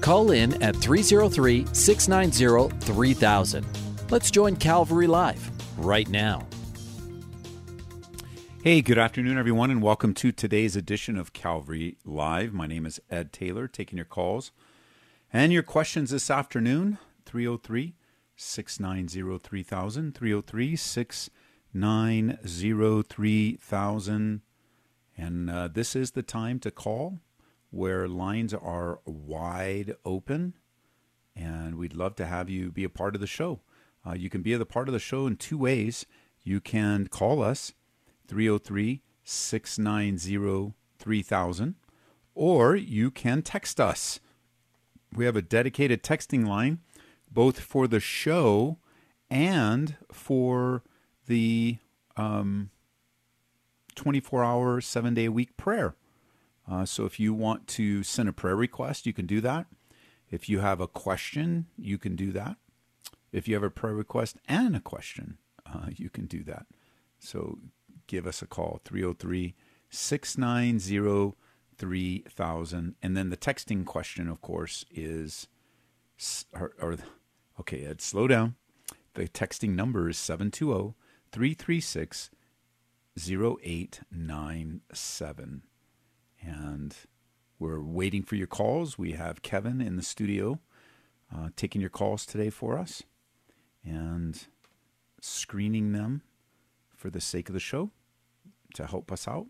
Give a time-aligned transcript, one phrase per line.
[0.00, 3.66] Call in at 303 690 3000.
[4.10, 6.46] Let's join Calvary Live right now.
[8.62, 12.52] Hey, good afternoon, everyone, and welcome to today's edition of Calvary Live.
[12.52, 14.50] My name is Ed Taylor, taking your calls
[15.32, 17.94] and your questions this afternoon 303
[18.36, 20.14] 690 3000.
[20.14, 24.40] 303 690 3000.
[25.16, 27.18] And uh, this is the time to call
[27.70, 30.54] where lines are wide open.
[31.36, 33.60] And we'd love to have you be a part of the show.
[34.06, 36.06] Uh, you can be a part of the show in two ways.
[36.42, 37.72] You can call us
[38.28, 41.74] 303 690 3000,
[42.34, 44.20] or you can text us.
[45.14, 46.80] We have a dedicated texting line
[47.30, 48.78] both for the show
[49.30, 50.82] and for
[51.26, 51.78] the
[52.16, 52.70] um,
[53.94, 55.94] 24 hour, seven day a week prayer.
[56.70, 59.66] Uh, so if you want to send a prayer request, you can do that.
[60.30, 62.56] If you have a question, you can do that.
[63.32, 66.66] If you have a prayer request and a question, uh, you can do that.
[67.18, 67.58] So
[68.06, 69.54] give us a call 303
[69.90, 71.36] 690
[71.76, 72.94] 3000.
[73.02, 75.48] And then the texting question, of course, is
[76.52, 76.96] or, or
[77.58, 78.54] okay, Ed, slow down.
[79.14, 80.94] The texting number is 720
[81.32, 82.30] 336
[83.18, 85.62] 0897.
[86.42, 86.94] And
[87.58, 88.98] we're waiting for your calls.
[88.98, 90.60] We have Kevin in the studio
[91.34, 93.02] uh, taking your calls today for us
[93.84, 94.46] and
[95.20, 96.22] screening them
[96.94, 97.90] for the sake of the show
[98.74, 99.46] to help us out.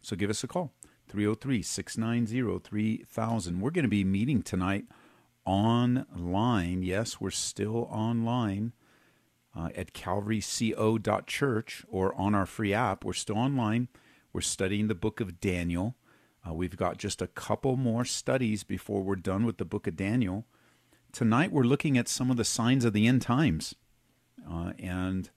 [0.00, 0.72] So give us a call
[1.08, 3.60] 303 690 3000.
[3.60, 4.84] We're going to be meeting tonight
[5.44, 6.82] online.
[6.82, 8.72] Yes, we're still online
[9.56, 13.04] uh, at calvaryco.church or on our free app.
[13.04, 13.88] We're still online.
[14.32, 15.96] We're studying the book of Daniel.
[16.46, 19.96] Uh, we've got just a couple more studies before we're done with the book of
[19.96, 20.46] Daniel.
[21.12, 23.74] Tonight, we're looking at some of the signs of the end times.
[24.48, 25.30] Uh, and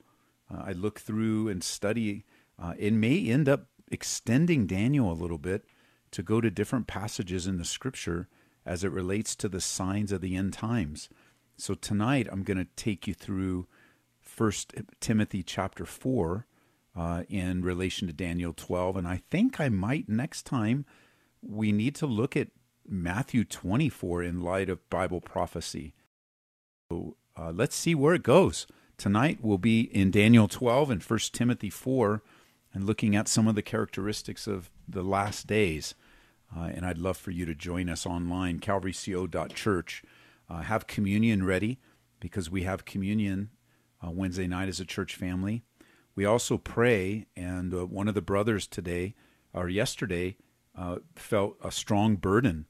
[0.52, 2.25] uh, I look through and study
[2.62, 5.66] uh, it may end up extending Daniel a little bit
[6.12, 8.28] to go to different passages in the scripture
[8.66, 11.09] as it relates to the signs of the end times.
[11.58, 13.68] So tonight I'm going to take you through
[14.22, 16.47] First Timothy chapter 4
[16.95, 18.97] uh, in relation to Daniel 12.
[18.97, 20.85] And I think I might next time
[21.41, 22.49] we need to look at
[22.87, 25.93] Matthew 24 in light of Bible prophecy.
[26.89, 28.67] So uh, let's see where it goes.
[28.97, 32.21] Tonight we'll be in Daniel 12 and First Timothy 4
[32.73, 35.95] and looking at some of the characteristics of the last days.
[36.55, 40.03] Uh, and I'd love for you to join us online, calvaryco.church.
[40.49, 41.79] Uh, have communion ready
[42.19, 43.49] because we have communion
[44.05, 45.63] uh, Wednesday night as a church family.
[46.16, 49.16] We also pray, and uh, one of the brothers today
[49.53, 50.38] or yesterday
[50.78, 52.66] uh, felt a strong burden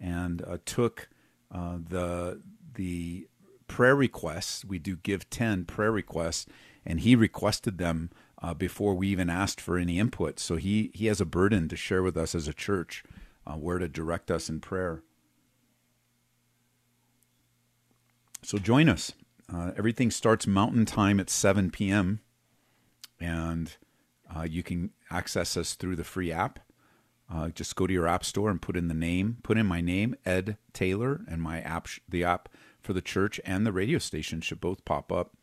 [0.00, 1.08] and uh, took
[1.50, 2.40] the
[2.74, 3.28] the
[3.66, 4.64] prayer requests.
[4.64, 6.46] We do give ten prayer requests,
[6.84, 8.10] and he requested them
[8.42, 10.40] uh, before we even asked for any input.
[10.40, 13.04] So he, he has a burden to share with us as a church
[13.46, 15.02] uh, where to direct us in prayer.
[18.42, 19.12] So join us.
[19.52, 22.20] Uh, everything starts mountain time at 7 p.m.
[23.22, 23.74] And
[24.34, 26.58] uh, you can access us through the free app.
[27.32, 29.80] Uh, just go to your app store and put in the name, put in my
[29.80, 32.48] name, Ed Taylor, and my app, the app
[32.80, 35.36] for the church and the radio station should both pop up.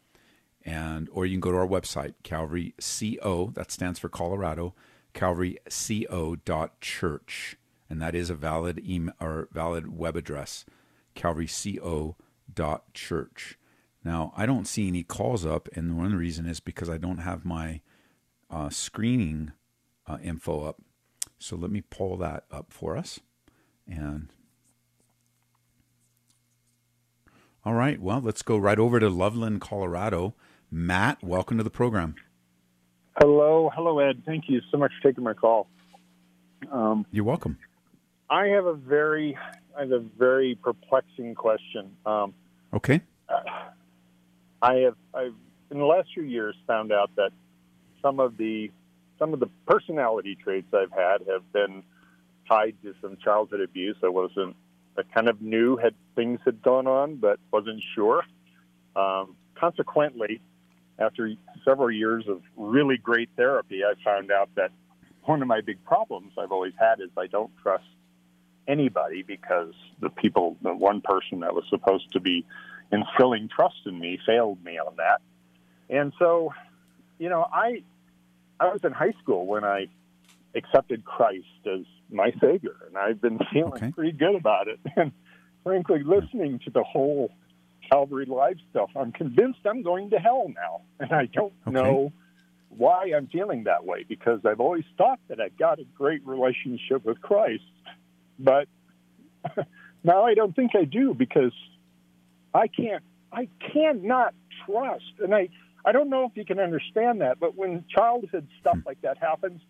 [0.64, 4.76] And or you can go to our website calvary co that stands for colorado
[5.14, 7.56] calvaryco.church
[7.90, 10.66] and that is a valid email or valid web address
[11.16, 13.58] calvaryco.church
[14.04, 17.46] now i don't see any calls up and one reason is because i don't have
[17.46, 17.82] my
[18.50, 19.52] uh, screening
[20.08, 20.82] uh, info up
[21.38, 23.20] so let me pull that up for us
[23.88, 24.30] and
[27.66, 30.34] all right well let's go right over to loveland colorado
[30.72, 32.16] Matt, welcome to the program.
[33.20, 34.22] Hello, hello, Ed.
[34.26, 35.68] Thank you so much for taking my call.
[36.72, 37.58] Um, You're welcome.
[38.30, 39.36] I have a very,
[39.76, 41.96] I have a very perplexing question.
[42.06, 42.36] Um,
[42.72, 43.02] okay.
[43.28, 43.40] Uh,
[44.62, 45.36] I have, I've
[45.72, 47.32] in the last few years found out that
[48.02, 48.72] some of the,
[49.18, 51.84] some of the personality traits I've had have been
[52.50, 53.98] tied to some childhood abuse.
[54.04, 54.56] I wasn't
[55.00, 58.24] I kind of knew had things had gone on, but wasn't sure.
[58.96, 60.42] Um, consequently,
[60.98, 61.32] after
[61.64, 64.72] several years of really great therapy, I found out that
[65.24, 67.86] one of my big problems I've always had is I don't trust
[68.68, 72.46] anybody because the people, the one person that was supposed to be
[72.92, 75.22] instilling trust in me failed me on that.
[75.90, 76.54] And so,
[77.18, 77.84] you know, I
[78.60, 79.88] I was in high school when I
[80.56, 83.92] accepted Christ as my savior, and I've been feeling okay.
[83.92, 84.80] pretty good about it.
[84.96, 85.12] And
[85.64, 87.32] frankly, listening to the whole
[87.92, 91.72] Calvary Live stuff, I'm convinced I'm going to hell now, and I don't okay.
[91.72, 92.12] know
[92.70, 97.04] why I'm feeling that way because I've always thought that I've got a great relationship
[97.04, 97.64] with Christ,
[98.38, 98.68] but
[100.04, 101.54] now I don't think I do because
[102.54, 104.34] I can't I cannot
[104.66, 105.50] trust, and I
[105.86, 109.62] I don't know if you can understand that, but when childhood stuff like that happens,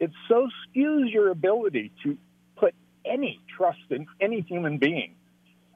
[0.00, 2.16] it so skews your ability to
[2.56, 2.74] put
[3.04, 5.14] any trust in any human being.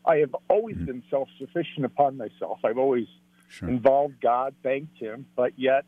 [0.04, 0.86] I have always mm-hmm.
[0.86, 2.60] been self sufficient upon myself.
[2.64, 3.06] I've always
[3.48, 3.68] sure.
[3.68, 5.84] involved God, thanked Him, but yet,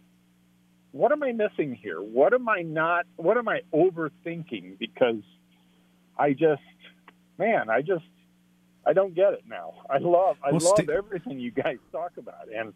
[0.92, 1.98] what am I missing here?
[1.98, 3.06] What am I not?
[3.16, 4.78] What am I overthinking?
[4.78, 5.22] Because
[6.16, 6.62] I just,
[7.38, 8.04] man, I just,
[8.86, 9.74] I don't get it now.
[9.88, 12.72] I love, I well, love st- everything you guys talk about, and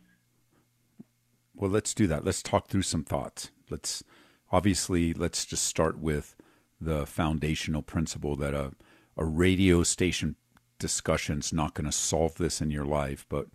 [1.55, 2.25] well, let's do that.
[2.25, 3.50] Let's talk through some thoughts.
[3.70, 4.02] Let's
[4.50, 6.34] obviously let's just start with
[6.81, 8.72] the foundational principle that a
[9.16, 10.37] a radio station
[10.78, 13.46] discussion's not going to solve this in your life, but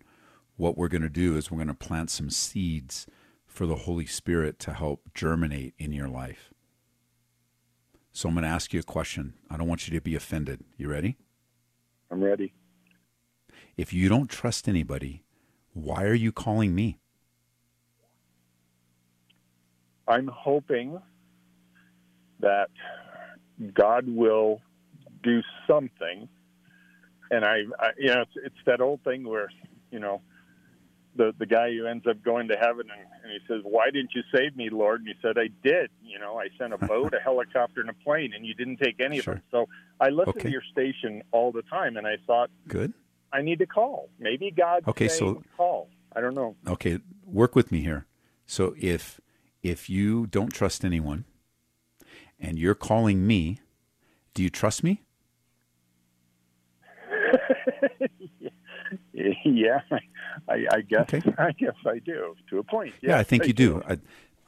[0.56, 3.06] what we're going to do is we're going to plant some seeds
[3.46, 6.52] for the Holy Spirit to help germinate in your life.
[8.12, 9.34] So I'm going to ask you a question.
[9.50, 10.60] I don't want you to be offended.
[10.76, 11.16] You ready?
[12.14, 12.52] I'm ready.
[13.76, 15.24] If you don't trust anybody,
[15.72, 17.00] why are you calling me?
[20.06, 21.00] I'm hoping
[22.38, 22.70] that
[23.72, 24.60] God will
[25.24, 26.28] do something.
[27.32, 29.50] And I, I you know, it's, it's that old thing where,
[29.90, 30.22] you know,
[31.16, 34.10] the the guy who ends up going to heaven and, and he says, "Why didn't
[34.14, 35.90] you save me, Lord?" And he said, "I did.
[36.02, 39.00] You know, I sent a boat, a helicopter, and a plane, and you didn't take
[39.00, 39.34] any sure.
[39.34, 39.68] of them." So
[40.00, 40.48] I listen okay.
[40.48, 42.92] to your station all the time, and I thought, "Good,
[43.32, 44.08] I need to call.
[44.18, 45.88] Maybe God." Okay, so call.
[46.14, 46.56] I don't know.
[46.66, 48.06] Okay, work with me here.
[48.46, 49.20] So if
[49.62, 51.24] if you don't trust anyone
[52.38, 53.60] and you're calling me,
[54.34, 55.03] do you trust me?
[59.44, 59.80] yeah,
[60.48, 61.22] I, I guess okay.
[61.38, 62.94] I guess I do to a point.
[63.00, 63.74] Yes, yeah, I think I you do.
[63.74, 63.82] do.
[63.88, 63.98] I,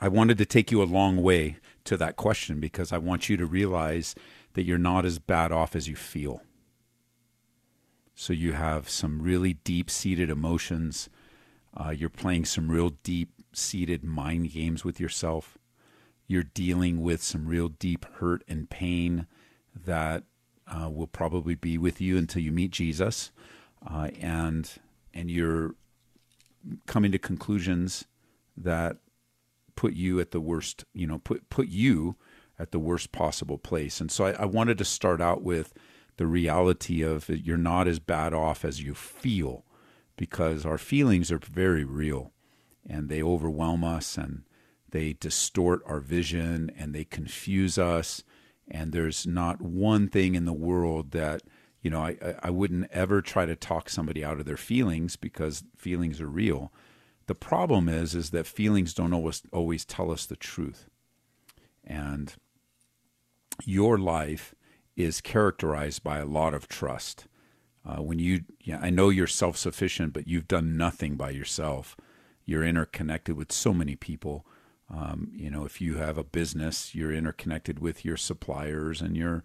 [0.00, 3.36] I wanted to take you a long way to that question because I want you
[3.36, 4.14] to realize
[4.54, 6.42] that you're not as bad off as you feel.
[8.14, 11.08] So you have some really deep seated emotions.
[11.76, 15.58] Uh, you're playing some real deep seated mind games with yourself.
[16.26, 19.26] You're dealing with some real deep hurt and pain
[19.74, 20.24] that
[20.66, 23.30] uh, will probably be with you until you meet Jesus,
[23.86, 24.70] uh, and
[25.14, 25.74] and you're
[26.86, 28.04] coming to conclusions
[28.56, 28.98] that
[29.74, 30.84] put you at the worst.
[30.92, 32.16] You know, put put you
[32.58, 34.00] at the worst possible place.
[34.00, 35.74] And so I, I wanted to start out with
[36.16, 39.64] the reality of you're not as bad off as you feel,
[40.16, 42.32] because our feelings are very real
[42.88, 44.44] and they overwhelm us and
[44.90, 48.24] they distort our vision and they confuse us.
[48.68, 51.42] And there's not one thing in the world that,
[51.86, 55.62] you know, I, I wouldn't ever try to talk somebody out of their feelings because
[55.76, 56.72] feelings are real.
[57.28, 60.88] The problem is, is that feelings don't always, always tell us the truth.
[61.84, 62.34] And
[63.64, 64.52] your life
[64.96, 67.26] is characterized by a lot of trust.
[67.84, 71.96] Uh, when you, yeah, I know you're self sufficient, but you've done nothing by yourself
[72.46, 74.46] you're interconnected with so many people.
[74.88, 79.42] Um, you know, if you have a business, you're interconnected with your suppliers and your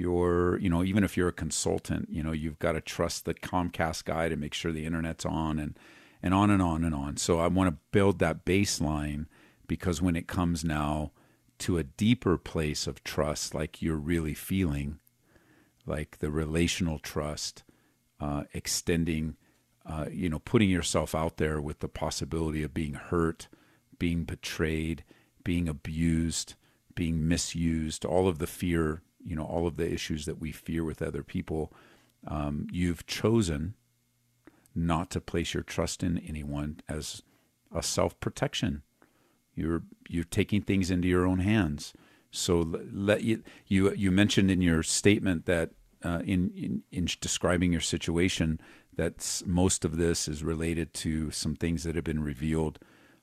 [0.00, 3.34] your you know even if you're a consultant, you know you've got to trust the
[3.34, 5.78] Comcast guy to make sure the internet's on and
[6.22, 7.16] and on and on and on.
[7.16, 9.26] So I want to build that baseline
[9.66, 11.12] because when it comes now
[11.58, 14.98] to a deeper place of trust, like you're really feeling,
[15.86, 17.62] like the relational trust,
[18.18, 19.36] uh, extending
[19.86, 23.48] uh, you know, putting yourself out there with the possibility of being hurt,
[23.98, 25.04] being betrayed,
[25.42, 26.54] being abused,
[26.94, 30.84] being misused, all of the fear, you know, all of the issues that we fear
[30.84, 31.72] with other people.
[32.26, 33.74] Um, you've chosen
[34.74, 37.22] not to place your trust in anyone as
[37.74, 38.82] a self protection.
[39.54, 41.92] You're you're taking things into your own hands.
[42.30, 45.70] So let you you you mentioned in your statement that
[46.04, 48.60] uh, in, in in describing your situation
[48.96, 52.78] that most of this is related to some things that have been revealed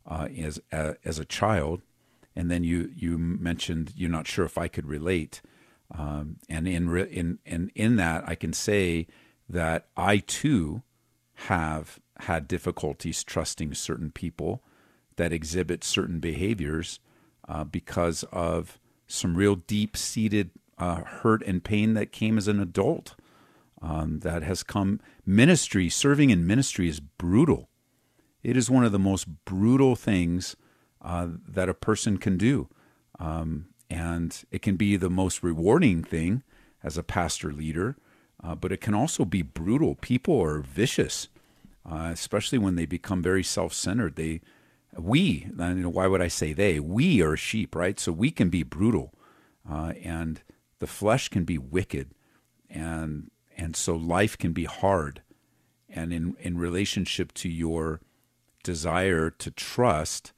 [0.05, 1.81] uh, as uh, as a child,
[2.35, 5.41] and then you you mentioned you're not sure if I could relate.
[5.95, 9.07] Um, and in, re- in, in, in that, I can say
[9.49, 10.83] that I too
[11.35, 14.63] have had difficulties trusting certain people
[15.15, 16.99] that exhibit certain behaviors
[17.47, 22.59] uh, because of some real deep seated uh, hurt and pain that came as an
[22.59, 23.15] adult.
[23.79, 24.99] Um, that has come.
[25.23, 27.69] Ministry, serving in ministry is brutal.
[28.41, 30.55] It is one of the most brutal things
[30.99, 32.69] uh, that a person can do.
[33.19, 36.43] Um, and it can be the most rewarding thing
[36.83, 37.95] as a pastor leader,
[38.43, 39.95] uh, but it can also be brutal.
[39.95, 41.29] People are vicious,
[41.85, 44.15] uh, especially when they become very self centered.
[44.15, 44.41] They,
[44.97, 46.79] we, you know, why would I say they?
[46.79, 47.99] We are sheep, right?
[47.99, 49.13] So we can be brutal,
[49.69, 50.41] uh, and
[50.79, 52.11] the flesh can be wicked,
[52.69, 55.21] and and so life can be hard,
[55.89, 58.01] and in in relationship to your
[58.63, 60.33] desire to trust,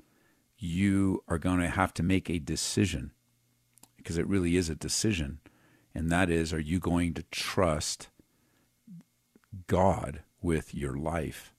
[0.58, 3.12] you are going to have to make a decision
[4.10, 5.38] because it really is a decision.
[5.94, 8.10] And that is, are you going to trust
[9.68, 11.54] God with your life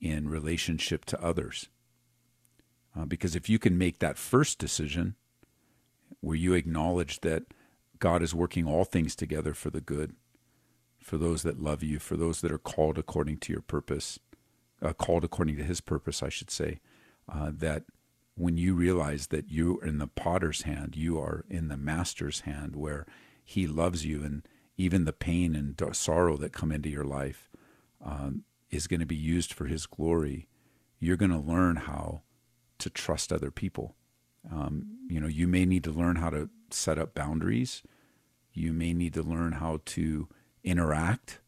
[0.00, 1.68] in relationship to others?
[2.96, 5.14] Uh, because if you can make that first decision,
[6.22, 7.42] where you acknowledge that
[7.98, 10.16] God is working all things together for the good,
[11.02, 14.18] for those that love you, for those that are called according to your purpose,
[14.80, 16.80] uh, called according to His purpose, I should say,
[17.30, 17.84] uh, that
[18.38, 22.40] when you realize that you are in the potter's hand, you are in the master's
[22.40, 23.06] hand where
[23.44, 27.50] he loves you and even the pain and sorrow that come into your life
[28.04, 30.48] um, is going to be used for his glory.
[31.00, 32.22] You're going to learn how
[32.78, 33.96] to trust other people.
[34.50, 37.82] Um, you know, you may need to learn how to set up boundaries.
[38.52, 40.28] You may need to learn how to
[40.62, 41.40] interact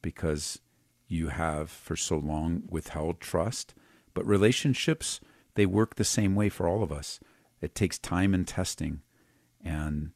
[0.00, 0.60] because
[1.06, 3.74] you have for so long withheld trust.
[4.14, 5.20] But relationships,
[5.60, 7.20] they work the same way for all of us.
[7.60, 9.02] It takes time and testing.
[9.62, 10.12] And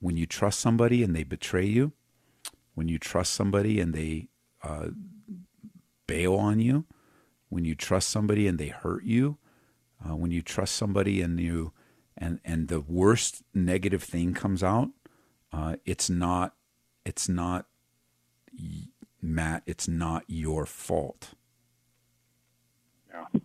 [0.00, 1.92] when you trust somebody and they betray you,
[2.74, 4.28] when you trust somebody and they
[4.62, 4.88] uh,
[6.06, 6.86] bail on you,
[7.50, 9.36] when you trust somebody and they hurt you,
[10.02, 11.74] uh, when you trust somebody and you
[12.16, 14.88] and and the worst negative thing comes out,
[15.52, 16.54] uh, it's not
[17.04, 17.66] it's not
[19.20, 19.62] Matt.
[19.66, 21.34] It's not your fault.
[23.10, 23.40] Yeah.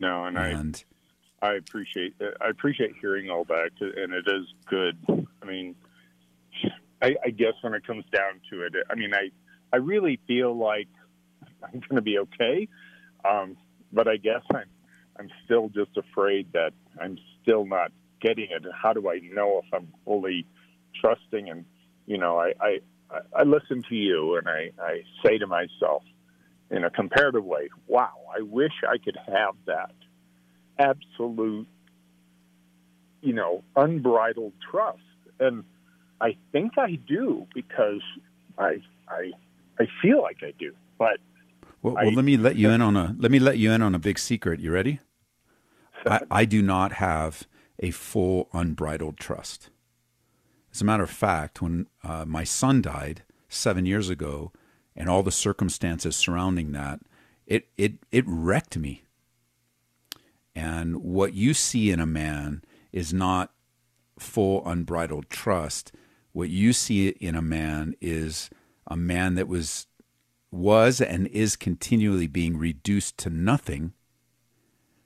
[0.00, 0.82] No, and, and
[1.42, 4.98] I I appreciate I appreciate hearing all that, and it is good.
[5.42, 5.76] I mean,
[7.00, 9.30] I, I guess when it comes down to it, I mean, I
[9.72, 10.88] I really feel like
[11.62, 12.68] I'm going to be okay,
[13.28, 13.56] um,
[13.92, 14.68] but I guess I'm
[15.18, 18.64] I'm still just afraid that I'm still not getting it.
[18.74, 20.46] How do I know if I'm fully
[21.00, 21.48] trusting?
[21.48, 21.64] And
[22.06, 22.80] you know, I I,
[23.34, 26.02] I listen to you and I, I say to myself,
[26.70, 29.94] in a comparative way, wow, I wish I could have that
[30.78, 31.66] absolute,
[33.22, 34.98] you know, unbridled trust.
[35.38, 35.64] And
[36.20, 38.02] I think I do because
[38.58, 39.32] I I
[39.78, 40.72] I feel like I do.
[40.98, 41.18] But
[41.82, 43.82] well, well I, let me let you in on a let me let you in
[43.82, 44.60] on a big secret.
[44.60, 45.00] You ready?
[46.06, 47.46] I, I do not have
[47.78, 49.70] a full unbridled trust.
[50.72, 54.52] As a matter of fact, when uh, my son died seven years ago,
[55.00, 57.00] and all the circumstances surrounding that,
[57.46, 59.02] it it it wrecked me.
[60.54, 63.50] And what you see in a man is not
[64.18, 65.90] full unbridled trust.
[66.32, 68.50] What you see in a man is
[68.86, 69.86] a man that was
[70.50, 73.94] was and is continually being reduced to nothing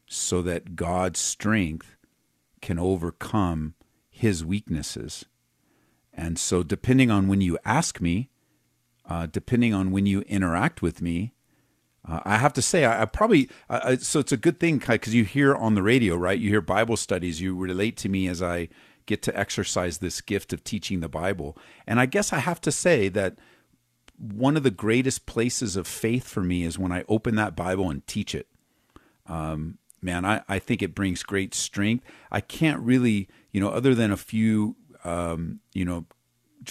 [0.09, 1.97] so that God's strength
[2.61, 3.75] can overcome
[4.11, 5.25] his weaknesses.
[6.13, 8.31] And so depending on when you ask me,
[9.09, 11.33] uh, depending on when you interact with me.
[12.07, 15.15] Uh, I have to say, I, I probably uh, so it's a good thing because
[15.15, 16.39] you hear on the radio, right?
[16.39, 17.41] You hear Bible studies.
[17.41, 18.69] You relate to me as I
[19.07, 21.57] get to exercise this gift of teaching the Bible.
[21.87, 23.37] And I guess I have to say that
[24.19, 27.91] one of the greatest places of faith for me is when I open that Bible
[27.91, 28.47] and teach it.
[29.27, 32.05] Um, man, I, I think it brings great strength.
[32.31, 36.07] I can't really, you know, other than a few, um, you know,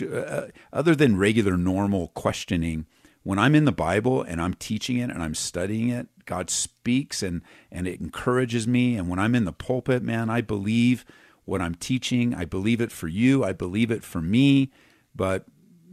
[0.02, 2.86] uh, other than regular normal questioning,
[3.24, 7.24] when I'm in the Bible and I'm teaching it and I'm studying it, God speaks
[7.24, 8.96] and and it encourages me.
[8.96, 11.06] And when I'm in the pulpit, man, I believe
[11.46, 12.34] what I'm teaching.
[12.34, 13.44] I believe it for you.
[13.44, 14.72] I believe it for me.
[15.16, 15.46] But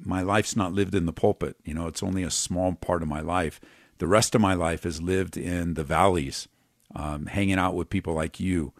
[0.04, 1.56] my life's not lived in the pulpit.
[1.64, 3.60] You know, it's only a small part of my life.
[3.98, 6.48] The rest of my life is lived in the valleys,
[6.94, 8.72] um, hanging out with people like you,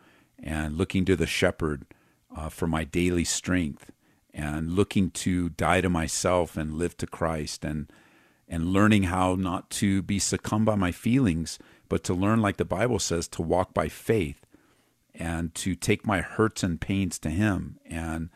[0.43, 1.85] and looking to the shepherd
[2.35, 3.91] uh, for my daily strength
[4.33, 7.91] and looking to die to myself and live to Christ and
[8.49, 11.59] and learning how not to be succumbed by my feelings,
[11.89, 14.45] but to learn like the Bible says to walk by faith
[15.15, 18.29] and to take my hurts and pains to him and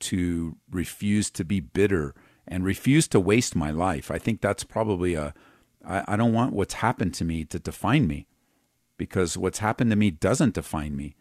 [0.00, 2.14] to refuse to be bitter
[2.46, 4.10] and refuse to waste my life.
[4.10, 5.32] I think that's probably a.
[5.86, 8.26] I, I don't want what's happened to me to define me,
[8.98, 11.14] because what's happened to me doesn't define me.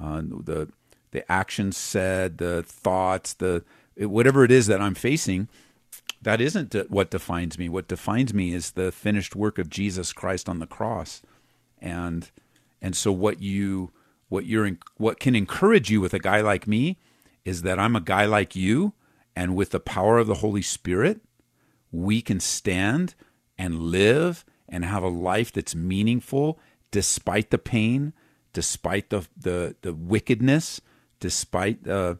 [0.00, 0.70] Uh, the
[1.12, 3.64] the actions said, the thoughts, the
[3.96, 5.48] whatever it is that I'm facing,
[6.20, 7.68] that isn't what defines me.
[7.68, 11.22] What defines me is the finished work of Jesus Christ on the cross,
[11.80, 12.30] and
[12.80, 13.92] and so what you
[14.28, 16.98] what you're what can encourage you with a guy like me
[17.44, 18.94] is that I'm a guy like you,
[19.34, 21.20] and with the power of the Holy Spirit,
[21.90, 23.14] we can stand
[23.58, 26.58] and live and have a life that's meaningful
[26.90, 28.12] despite the pain,
[28.52, 30.80] despite the the, the wickedness,
[31.22, 32.16] despite uh,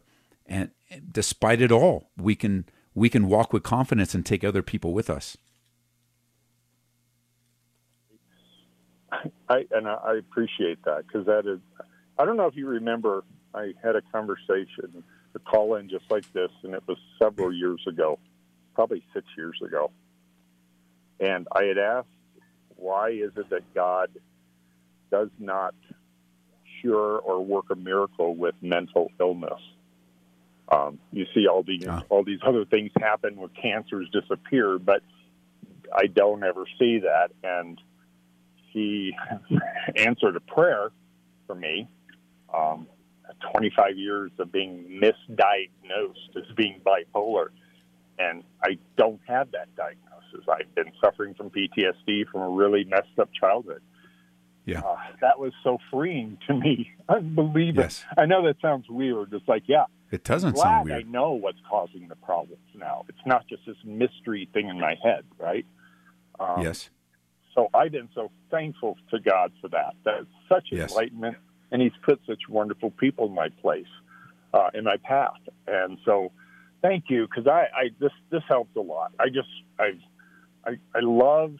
[0.47, 0.71] and
[1.11, 5.09] despite it all, we can we can walk with confidence and take other people with
[5.09, 5.37] us.
[9.49, 11.59] I and I appreciate that because that is.
[12.17, 13.23] I don't know if you remember.
[13.53, 15.03] I had a conversation,
[15.35, 18.17] a call in just like this, and it was several years ago,
[18.73, 19.91] probably six years ago.
[21.19, 22.07] And I had asked,
[22.77, 24.09] why is it that God
[25.11, 25.75] does not
[26.83, 29.59] cure or work a miracle with mental illness?
[30.71, 32.01] Um, you see all these oh.
[32.09, 35.01] all these other things happen where cancers disappear, but
[35.93, 37.31] I don't ever see that.
[37.43, 37.79] And
[38.71, 39.15] he
[39.95, 40.91] answered a prayer
[41.47, 41.87] for me.
[42.53, 42.87] Um,
[43.51, 47.47] 25 years of being misdiagnosed as being bipolar,
[48.19, 50.47] and I don't have that diagnosis.
[50.47, 53.81] I've been suffering from PTSD from a really messed up childhood.
[54.65, 56.91] Yeah, uh, that was so freeing to me.
[57.09, 57.83] Unbelievable.
[57.83, 58.03] Yes.
[58.17, 59.33] I know that sounds weird.
[59.33, 61.05] It's like, yeah, it doesn't sound weird.
[61.05, 63.03] I know what's causing the problems now.
[63.09, 65.65] It's not just this mystery thing in my head, right?
[66.39, 66.89] Um, yes.
[67.55, 69.95] So I've been so thankful to God for that.
[70.03, 70.91] That's such yes.
[70.91, 71.37] enlightenment,
[71.71, 73.87] and He's put such wonderful people in my place,
[74.53, 75.39] uh, in my path.
[75.67, 76.31] And so,
[76.81, 79.13] thank you, because I, I this this helps a lot.
[79.19, 79.91] I just I
[80.65, 81.55] I, I love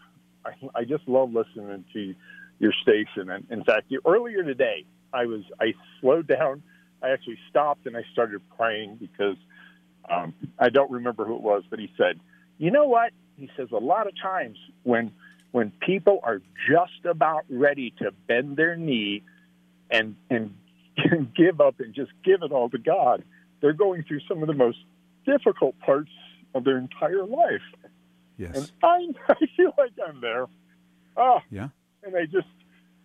[0.45, 2.15] I, I just love listening to
[2.63, 3.29] your station.
[3.29, 6.63] And in fact, earlier today, I was I slowed down
[7.03, 9.35] I actually stopped and I started praying because
[10.09, 12.19] um, I don't remember who it was, but he said,
[12.57, 15.11] "You know what?" He says a lot of times when
[15.51, 19.23] when people are just about ready to bend their knee
[19.91, 20.55] and and
[21.35, 23.23] give up and just give it all to God,
[23.61, 24.77] they're going through some of the most
[25.25, 26.11] difficult parts
[26.55, 27.61] of their entire life.
[28.37, 30.47] Yes, and I, I feel like I'm there.
[31.15, 31.69] Oh, yeah.
[32.05, 32.47] And I just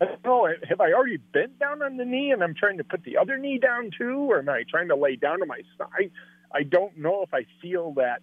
[0.00, 0.48] I don't know.
[0.68, 3.36] Have I already bent down on the knee and I'm trying to put the other
[3.36, 6.10] knee down too, or am I trying to lay down on my side?
[6.52, 8.20] I don't know if I feel that.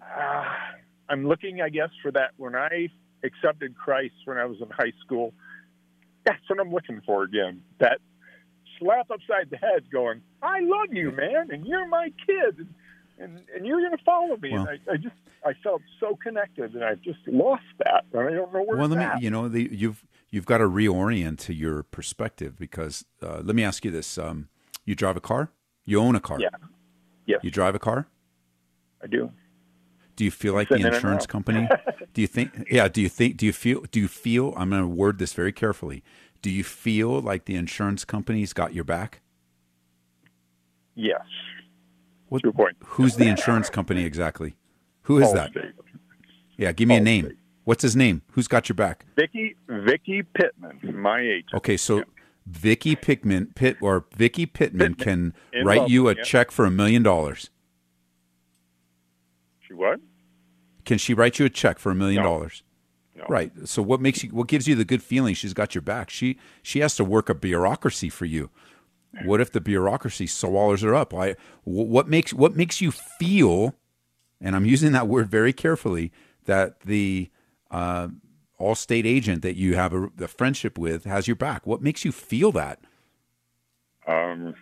[0.00, 0.44] Uh,
[1.08, 2.88] I'm looking, I guess, for that when I
[3.24, 5.34] accepted Christ when I was in high school.
[6.24, 7.62] That's what I'm looking for again.
[7.80, 7.98] That
[8.78, 12.68] slap upside the head, going, "I love you, man, and you're my kid."
[13.20, 14.52] And, and, you're going to follow me.
[14.52, 18.22] Well, and I, I, just I felt so connected, and I've just lost that, and
[18.22, 18.78] I don't know where.
[18.78, 19.16] Well, let at.
[19.16, 23.56] me, you know, the, you've you've got to reorient to your perspective because uh, let
[23.56, 24.48] me ask you this: um,
[24.84, 25.50] you drive a car,
[25.84, 26.48] you own a car, yeah,
[27.26, 27.38] yeah.
[27.42, 28.06] You drive a car.
[29.02, 29.32] I do.
[30.14, 31.68] Do you feel like the insurance company?
[32.14, 32.66] do you think?
[32.70, 32.88] Yeah.
[32.88, 33.36] Do you think?
[33.36, 33.82] Do you feel?
[33.90, 34.52] Do you feel?
[34.56, 36.02] I'm going to word this very carefully.
[36.40, 39.22] Do you feel like the insurance company's got your back?
[40.94, 41.22] Yes.
[42.28, 42.76] What, Good point.
[42.84, 44.56] Who's the insurance company exactly?
[45.02, 45.52] Who is that?
[46.56, 47.36] Yeah, give me a name.
[47.64, 48.22] What's his name?
[48.32, 49.04] Who's got your back?
[49.16, 51.54] Vicky Vicky Pittman, my agent.
[51.54, 52.04] Okay, so.
[52.46, 56.22] Vicky Pittman Pitt or Vicky Pittman, Pittman can write Lubbock, you a yeah.
[56.22, 57.50] check for a million dollars.
[59.60, 60.00] She what?
[60.86, 62.62] Can she write you a check for a million dollars?
[63.28, 63.52] Right.
[63.64, 66.08] So what makes you what gives you the good feeling she's got your back?
[66.08, 68.50] She she has to work a bureaucracy for you.
[69.24, 71.12] What if the bureaucracy swallows her up?
[71.12, 73.74] Why what makes what makes you feel
[74.40, 76.12] and I'm using that word very carefully
[76.44, 77.30] that the
[77.70, 78.08] uh,
[78.60, 81.66] Allstate agent that you have a, a, friendship with has your back.
[81.66, 82.80] What makes you feel that?
[84.06, 84.54] Um,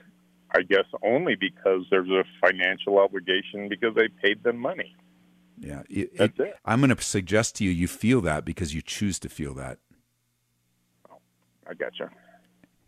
[0.54, 4.96] I guess only because there's a financial obligation because they paid them money.
[5.58, 6.54] Yeah, it, That's it, it.
[6.64, 9.78] I'm going to suggest to you you feel that because you choose to feel that.
[11.10, 11.18] Oh,
[11.68, 12.10] I gotcha.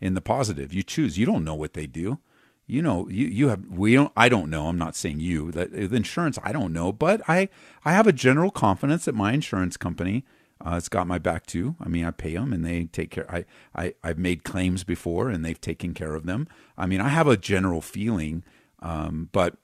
[0.00, 1.18] In the positive, you choose.
[1.18, 2.18] You don't know what they do.
[2.66, 4.12] You know, you, you have we don't.
[4.16, 4.68] I don't know.
[4.68, 5.50] I'm not saying you.
[5.52, 7.48] That the insurance, I don't know, but I
[7.84, 10.24] I have a general confidence that my insurance company
[10.60, 11.76] uh, has got my back too.
[11.80, 13.30] I mean, I pay them and they take care.
[13.34, 16.46] I, I I've made claims before and they've taken care of them.
[16.76, 18.44] I mean, I have a general feeling,
[18.80, 19.56] um, but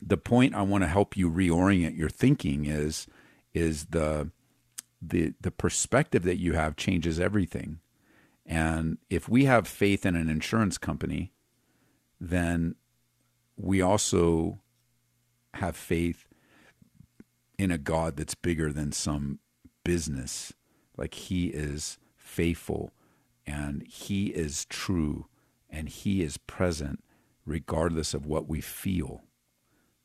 [0.00, 3.06] the point I want to help you reorient your thinking is
[3.52, 4.30] is the
[5.02, 7.80] the the perspective that you have changes everything.
[8.48, 11.32] And if we have faith in an insurance company
[12.20, 12.74] then
[13.56, 14.60] we also
[15.54, 16.26] have faith
[17.58, 19.40] in a God that's bigger than some
[19.84, 20.52] business.
[20.96, 22.92] Like He is faithful
[23.46, 25.26] and He is true
[25.70, 27.02] and He is present
[27.44, 29.22] regardless of what we feel.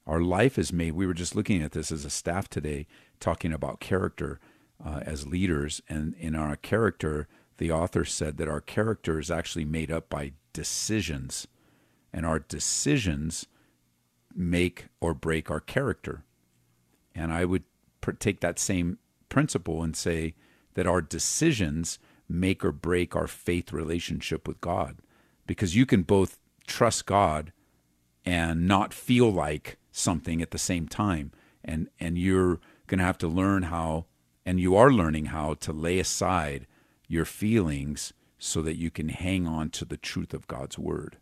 [0.06, 2.88] Our life is made, we were just looking at this as a staff today,
[3.20, 4.40] talking about character
[4.84, 5.82] uh, as leaders.
[5.88, 7.28] And in our character,
[7.64, 11.48] the author said that our character is actually made up by decisions,
[12.12, 13.48] and our decisions
[14.36, 16.26] make or break our character.
[17.16, 17.64] And I would
[18.20, 18.98] take that same
[19.30, 20.36] principle and say
[20.74, 24.98] that our decisions make or break our faith relationship with God.
[25.48, 27.54] Because you can both trust God
[28.26, 31.32] and not feel like something at the same time.
[31.64, 34.08] And, and you're going to have to learn how,
[34.46, 36.68] and you are learning how to lay aside
[37.14, 41.18] your feelings so that you can hang on to the truth of God's word.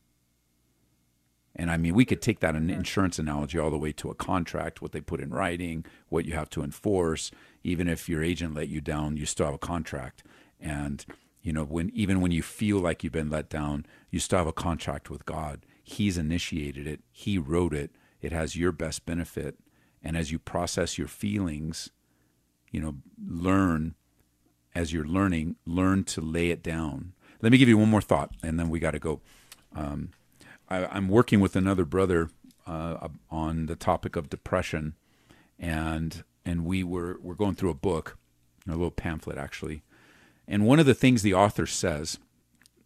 [1.55, 2.79] And I mean, we could take that an mm-hmm.
[2.79, 6.33] insurance analogy all the way to a contract, what they put in writing, what you
[6.33, 7.29] have to enforce.
[7.63, 10.23] Even if your agent let you down, you still have a contract.
[10.59, 11.05] And
[11.41, 14.47] you know, when even when you feel like you've been let down, you still have
[14.47, 15.65] a contract with God.
[15.83, 17.01] He's initiated it.
[17.11, 17.91] He wrote it.
[18.21, 19.57] It has your best benefit.
[20.01, 21.89] And as you process your feelings,
[22.71, 23.95] you know, learn
[24.73, 27.13] as you're learning, learn to lay it down.
[27.41, 29.21] Let me give you one more thought, and then we got to go.
[29.75, 30.09] Um,
[30.69, 32.29] I, am working with another brother
[32.67, 34.95] uh, on the topic of depression,
[35.59, 38.17] and and we were we're going through a book,
[38.67, 39.81] a little pamphlet actually,
[40.47, 42.19] and one of the things the author says,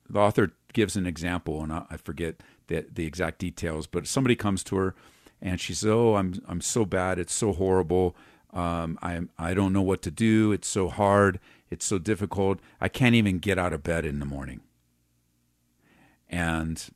[0.10, 4.36] the author gives an example, and I, I forget the the exact details, but somebody
[4.36, 4.96] comes to her,
[5.42, 7.20] and she says, "Oh, I'm I'm so bad.
[7.20, 8.16] It's so horrible.
[8.54, 10.52] Um, I I don't know what to do.
[10.52, 11.40] It's so hard.
[11.70, 12.60] It's so difficult.
[12.80, 14.62] I can't even get out of bed in the morning."
[16.30, 16.90] And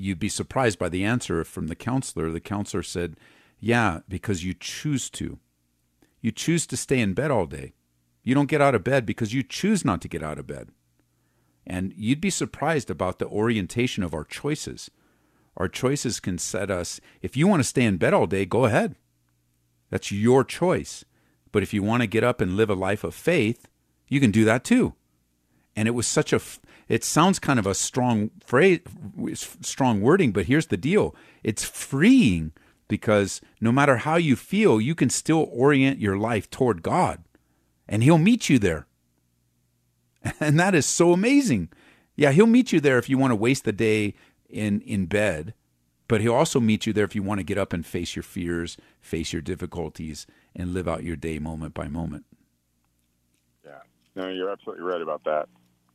[0.00, 2.30] you'd be surprised by the answer from the counselor.
[2.30, 3.16] The counselor said,
[3.58, 5.38] Yeah, because you choose to.
[6.20, 7.74] You choose to stay in bed all day.
[8.22, 10.70] You don't get out of bed because you choose not to get out of bed.
[11.66, 14.90] And you'd be surprised about the orientation of our choices.
[15.56, 18.64] Our choices can set us, if you want to stay in bed all day, go
[18.64, 18.96] ahead.
[19.90, 21.04] That's your choice.
[21.52, 23.68] But if you want to get up and live a life of faith,
[24.08, 24.94] you can do that too.
[25.76, 26.40] And it was such a,
[26.88, 28.80] it sounds kind of a strong phrase,
[29.60, 32.52] strong wording, but here's the deal it's freeing
[32.88, 37.22] because no matter how you feel, you can still orient your life toward God
[37.90, 38.86] and He'll meet you there.
[40.40, 41.70] And that is so amazing.
[42.14, 44.14] Yeah, He'll meet you there if you want to waste the day
[44.48, 45.54] in, in bed,
[46.08, 48.22] but He'll also meet you there if you want to get up and face your
[48.22, 52.24] fears, face your difficulties, and live out your day moment by moment.
[53.64, 53.78] Yeah,
[54.14, 55.48] no, you're absolutely right about that.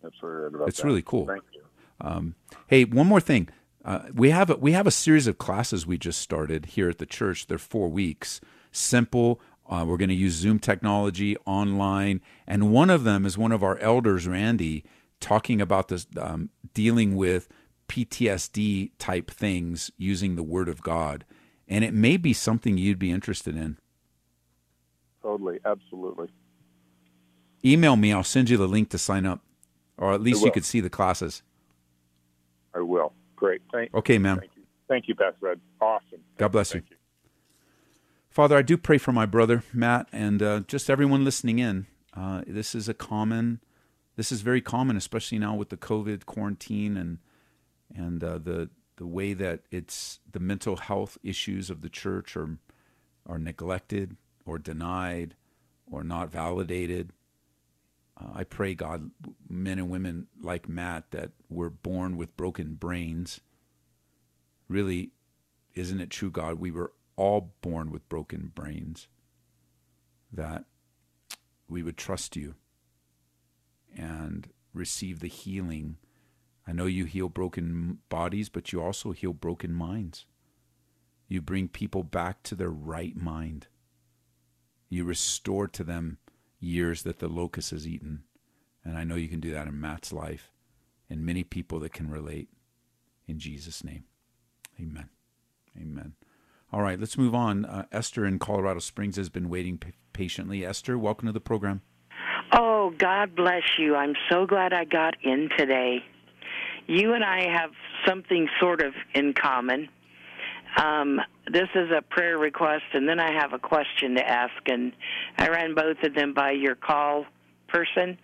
[0.04, 0.88] Absolutely right about it's that.
[0.88, 1.26] really cool.
[1.26, 1.62] Thank you.
[2.02, 2.36] Um,
[2.68, 3.50] hey, one more thing.
[3.84, 6.98] Uh, we have a, we have a series of classes we just started here at
[6.98, 7.48] the church.
[7.48, 8.42] They're four weeks,
[8.72, 9.40] simple.
[9.68, 13.64] Uh, we're going to use Zoom technology online, and one of them is one of
[13.64, 14.84] our elders, Randy,
[15.20, 17.48] talking about this, um, dealing with
[17.88, 21.26] PTSD type things using the Word of God,
[21.68, 23.78] and it may be something you'd be interested in.
[25.26, 26.28] Totally, absolutely.
[27.66, 28.14] Email me.
[28.14, 29.42] I'll send you the link to sign up
[29.98, 31.42] or at least you could see the classes.
[32.76, 33.12] I will.
[33.36, 33.62] Great.
[33.72, 33.92] Thank.
[33.96, 34.40] Okay, ma'am.
[34.40, 34.64] Thank you.
[34.88, 35.60] Thank you, Beth Red.
[35.82, 36.20] Awesome.
[36.38, 36.84] God bless you.
[36.88, 36.98] you.
[38.30, 41.88] Father, I do pray for my brother Matt and uh, just everyone listening in.
[42.16, 43.62] Uh, this is a common,
[44.18, 47.18] this is very common, especially now with the COVID quarantine and
[47.96, 52.58] and uh, the the way that it's the mental health issues of the church are
[53.28, 55.36] are neglected or denied
[55.90, 57.12] or not validated
[58.20, 59.12] uh, I pray, God,
[59.50, 63.42] men and women like Matt that were born with broken brains.
[64.70, 65.12] Really,
[65.74, 66.60] isn't it true, God?
[66.60, 69.08] We were all born with broken brains.
[70.32, 70.66] That
[71.68, 72.56] we would trust you
[73.96, 75.98] and receive the healing.
[76.68, 80.26] I know you heal broken bodies, but you also heal broken minds.
[81.28, 83.68] You bring people back to their right mind.
[84.90, 86.18] You restore to them
[86.60, 88.24] years that the locust has eaten.
[88.84, 90.52] And I know you can do that in Matt's life
[91.10, 92.50] and many people that can relate.
[93.28, 94.04] In Jesus' name,
[94.80, 95.10] amen.
[95.80, 96.14] Amen.
[96.72, 97.66] All right, let's move on.
[97.66, 100.66] Uh, Esther in Colorado Springs has been waiting p- patiently.
[100.66, 101.82] Esther, welcome to the program.
[102.54, 103.96] Oh, God bless you.
[103.96, 106.04] I'm so glad I got in today.
[106.88, 107.72] You and I have
[108.06, 109.90] something sort of in common.
[110.78, 114.92] Um, this is a prayer request, and then I have a question to ask, and
[115.38, 117.26] I ran both of them by your call
[117.68, 118.18] person.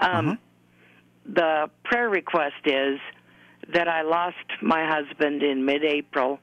[0.00, 0.36] Um, uh-huh.
[1.26, 2.98] The prayer request is
[3.74, 6.38] that I lost my husband in mid April.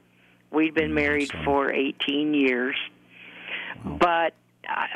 [0.50, 2.76] We'd been Mm, married for 18 years.
[3.84, 4.34] But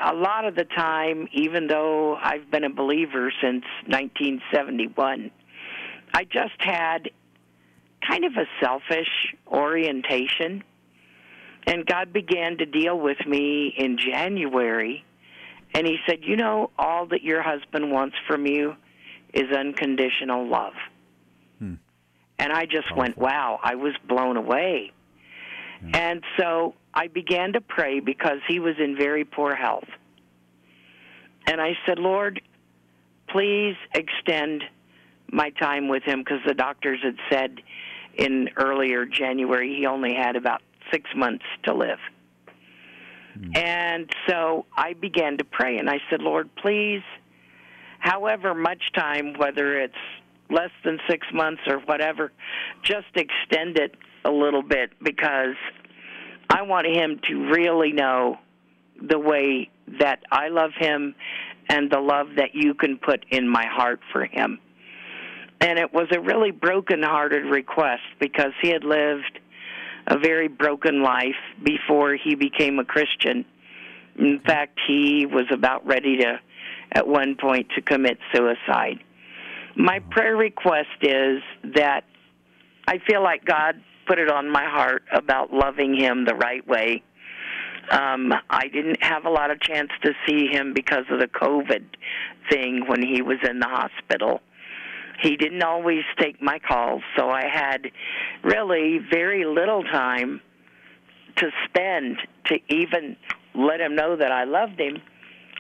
[0.03, 5.31] a lot of the time, even though I've been a believer since 1971,
[6.15, 7.11] I just had
[8.07, 10.65] kind of a selfish orientation.
[11.67, 15.05] And God began to deal with me in January.
[15.75, 18.75] And He said, You know, all that your husband wants from you
[19.33, 20.75] is unconditional love.
[21.59, 21.75] Hmm.
[22.39, 24.93] And I just went, wow, I was blown away.
[25.95, 29.89] And so I began to pray because he was in very poor health.
[31.47, 32.41] And I said, Lord,
[33.29, 34.63] please extend
[35.33, 37.61] my time with him because the doctors had said
[38.17, 41.99] in earlier January he only had about six months to live.
[43.35, 43.57] Hmm.
[43.57, 47.03] And so I began to pray and I said, Lord, please,
[47.99, 49.95] however much time, whether it's
[50.51, 52.33] less than six months or whatever,
[52.83, 53.95] just extend it
[54.25, 55.57] a little bit because
[56.51, 58.39] I want him to really know
[59.01, 61.15] the way that I love him
[61.69, 64.59] and the love that you can put in my heart for him.
[65.63, 69.39] And it was a really broken-hearted request because he had lived
[70.09, 73.45] a very broken life before he became a Christian.
[74.19, 76.41] In fact, he was about ready to,
[76.91, 78.99] at one point, to commit suicide.
[79.77, 81.41] My prayer request is
[81.77, 82.03] that
[82.89, 83.77] I feel like God
[84.09, 87.05] put it on my heart about loving him the right way.
[87.89, 91.85] Um, I didn't have a lot of chance to see him because of the COVID
[92.51, 94.41] thing when he was in the hospital.
[95.23, 97.93] He didn't always take my calls, so I had
[98.43, 100.41] really very little time
[101.37, 103.17] to spend to even
[103.55, 105.01] let him know that I loved him,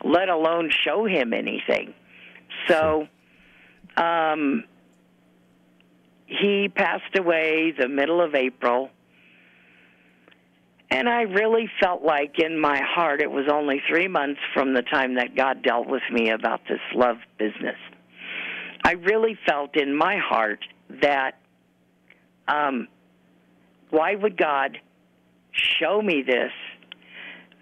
[0.05, 1.95] let alone show him anything.
[2.69, 3.07] So,
[3.97, 4.65] um,
[6.27, 8.91] he passed away the middle of April.
[10.91, 14.83] And I really felt like in my heart it was only three months from the
[14.83, 17.77] time that God dealt with me about this love business.
[18.85, 20.65] I really felt in my heart
[21.03, 21.39] that
[22.49, 22.89] um,
[23.91, 24.79] why would God
[25.53, 26.53] show me this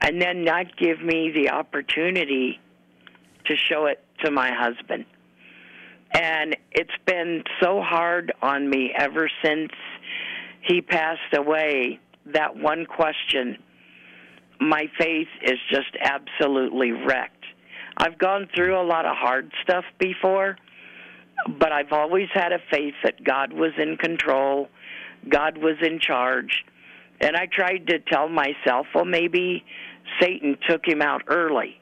[0.01, 2.59] and then not give me the opportunity
[3.47, 5.05] to show it to my husband?
[6.13, 9.71] And it's been so hard on me ever since
[10.63, 12.01] he passed away.
[12.33, 13.59] That one question,
[14.61, 17.45] my faith is just absolutely wrecked.
[17.97, 20.57] I've gone through a lot of hard stuff before,
[21.59, 24.69] but I've always had a faith that God was in control,
[25.29, 26.65] God was in charge.
[27.21, 29.65] And I tried to tell myself, well, maybe
[30.21, 31.79] Satan took him out early.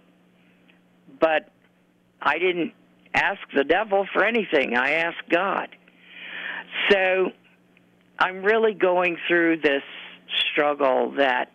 [1.20, 1.50] But
[2.20, 2.72] I didn't
[3.14, 4.76] ask the devil for anything.
[4.76, 5.68] I asked God.
[6.90, 7.30] So
[8.18, 9.82] I'm really going through this
[10.50, 11.52] struggle that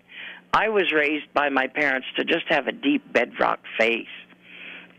[0.53, 4.07] I was raised by my parents to just have a deep bedrock faith.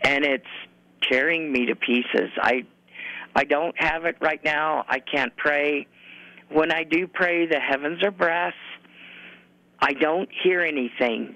[0.03, 0.45] And it's
[1.03, 2.31] tearing me to pieces.
[2.39, 2.65] I
[3.35, 4.85] I don't have it right now.
[4.89, 5.87] I can't pray.
[6.51, 8.55] When I do pray, the heavens are brass.
[9.81, 11.35] I don't hear anything.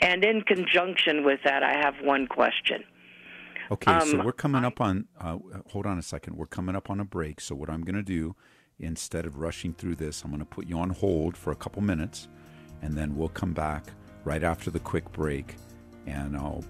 [0.00, 2.84] And in conjunction with that, I have one question.
[3.70, 5.06] Okay, so Um, we're coming up on.
[5.18, 5.38] Uh,
[5.72, 6.36] hold on a second.
[6.36, 7.40] We're coming up on a break.
[7.40, 8.36] So what I'm going to do,
[8.78, 11.82] instead of rushing through this, I'm going to put you on hold for a couple
[11.82, 12.28] minutes,
[12.82, 13.86] and then we'll come back
[14.24, 15.56] right after the quick break,
[16.06, 16.64] and I'll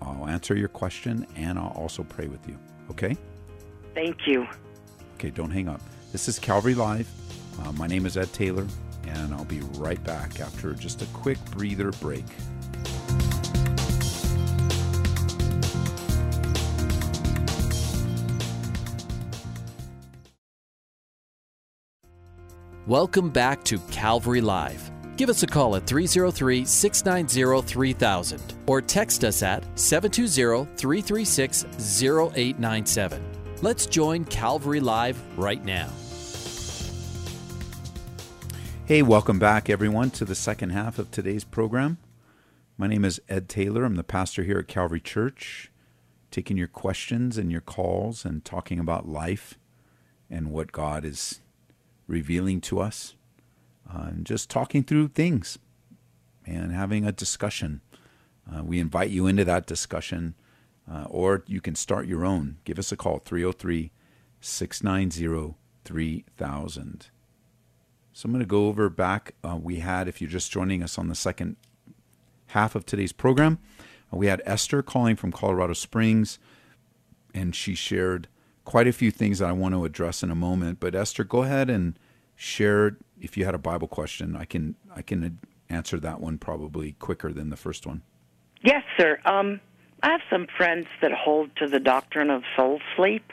[0.00, 2.56] I'll answer your question and I'll also pray with you.
[2.90, 3.16] Okay?
[3.98, 4.46] Thank you.
[5.14, 5.80] Okay, don't hang up.
[6.12, 7.10] This is Calvary Live.
[7.60, 8.64] Uh, my name is Ed Taylor,
[9.08, 12.24] and I'll be right back after just a quick breather break.
[22.86, 24.92] Welcome back to Calvary Live.
[25.16, 31.64] Give us a call at 303 690 3000 or text us at 720 336
[32.00, 33.37] 0897.
[33.60, 35.88] Let's join Calvary Live right now.
[38.86, 41.98] Hey, welcome back, everyone, to the second half of today's program.
[42.76, 43.82] My name is Ed Taylor.
[43.84, 45.72] I'm the pastor here at Calvary Church,
[46.30, 49.58] taking your questions and your calls and talking about life
[50.30, 51.40] and what God is
[52.06, 53.16] revealing to us,
[53.92, 55.58] uh, and just talking through things
[56.46, 57.80] and having a discussion.
[58.48, 60.36] Uh, we invite you into that discussion,
[60.90, 62.58] uh, or you can start your own.
[62.64, 63.90] Give us a call, 303
[64.40, 67.06] 690 3000.
[68.12, 69.34] So I'm going to go over back.
[69.44, 71.56] Uh, we had, if you're just joining us on the second
[72.48, 73.58] half of today's program,
[74.12, 76.38] uh, we had Esther calling from Colorado Springs,
[77.32, 78.28] and she shared
[78.64, 80.80] quite a few things that I want to address in a moment.
[80.80, 81.98] But Esther, go ahead and
[82.34, 84.36] share if you had a Bible question.
[84.36, 85.38] I can I can
[85.70, 88.02] answer that one probably quicker than the first one.
[88.62, 89.18] Yes, sir.
[89.24, 89.60] Um,
[90.02, 93.32] I have some friends that hold to the doctrine of soul sleep,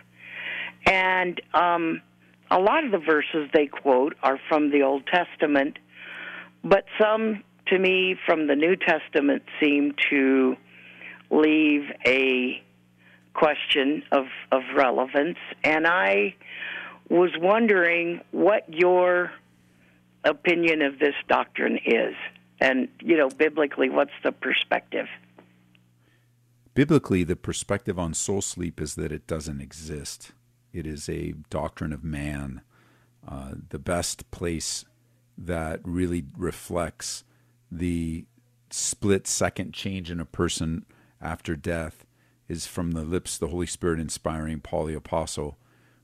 [0.86, 2.02] and um,
[2.50, 5.78] a lot of the verses they quote are from the Old Testament,
[6.64, 10.56] but some, to me, from the New Testament seem to
[11.30, 12.62] leave a
[13.34, 15.38] question of, of relevance.
[15.64, 16.36] And I
[17.10, 19.32] was wondering what your
[20.24, 22.16] opinion of this doctrine is.
[22.60, 25.08] And, you know, biblically, what's the perspective?
[26.76, 30.34] Biblically, the perspective on soul sleep is that it doesn't exist.
[30.74, 32.62] It is a doctrine of man.
[33.26, 34.84] Uh, the best place
[35.38, 37.24] that really reflects
[37.72, 38.26] the
[38.70, 40.86] split second change in a person
[41.22, 42.06] after death
[42.50, 45.58] is from the lips the Holy Spirit inspiring Paul the Apostle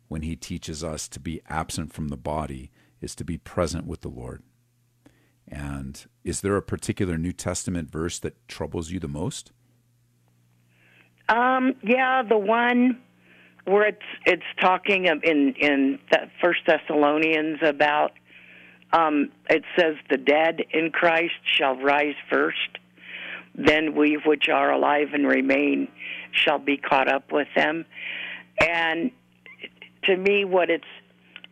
[0.08, 4.02] when he teaches us to be absent from the body is to be present with
[4.02, 4.42] the Lord.
[5.50, 9.52] And is there a particular New Testament verse that troubles you the most?
[11.32, 13.00] Um, yeah, the one
[13.64, 16.00] where it's it's talking in in
[16.42, 18.12] First Thessalonians about
[18.92, 22.78] um, it says the dead in Christ shall rise first,
[23.56, 25.88] then we which are alive and remain
[26.34, 27.86] shall be caught up with them.
[28.60, 29.12] And
[30.04, 30.84] to me, what it's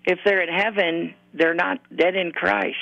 [0.04, 2.76] if they're in heaven, they're not dead in Christ.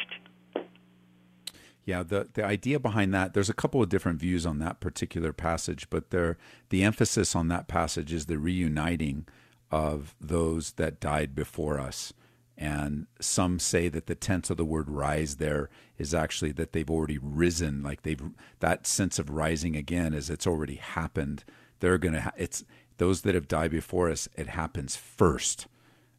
[1.87, 5.31] Yeah, the the idea behind that, there's a couple of different views on that particular
[5.31, 9.25] passage, but there the emphasis on that passage is the reuniting
[9.71, 12.11] of those that died before us.
[12.57, 16.89] And some say that the tense of the word rise there is actually that they've
[16.89, 18.21] already risen, like they've
[18.59, 21.45] that sense of rising again is it's already happened.
[21.79, 22.65] They're gonna ha- it's
[22.97, 24.27] those that have died before us.
[24.35, 25.67] It happens first,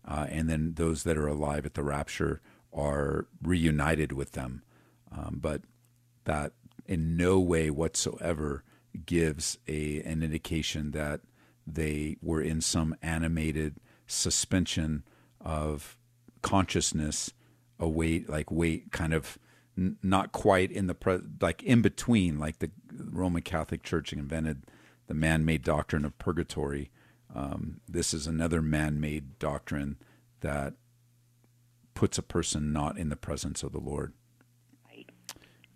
[0.07, 2.41] uh, and then those that are alive at the rapture
[2.73, 4.63] are reunited with them.
[5.13, 5.63] Um, but
[6.25, 6.53] that
[6.87, 8.65] in no way whatsoever
[9.07, 11.21] gives a an indication that
[11.67, 15.05] they were in some animated suspension
[15.41, 15.97] of
[16.43, 17.33] consciousness
[17.79, 19.39] await like wait kind of
[19.77, 22.71] n- not quite in the pre- like in between like the
[23.11, 24.63] roman catholic church invented
[25.09, 26.91] the man-made doctrine of purgatory.
[27.35, 29.97] Um, this is another man-made doctrine
[30.41, 30.75] that
[31.95, 34.13] puts a person not in the presence of the lord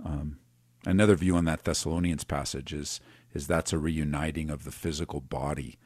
[0.04, 0.38] um,
[0.86, 3.00] another view on that Thessalonians passage is
[3.34, 5.78] is that's a reuniting of the physical body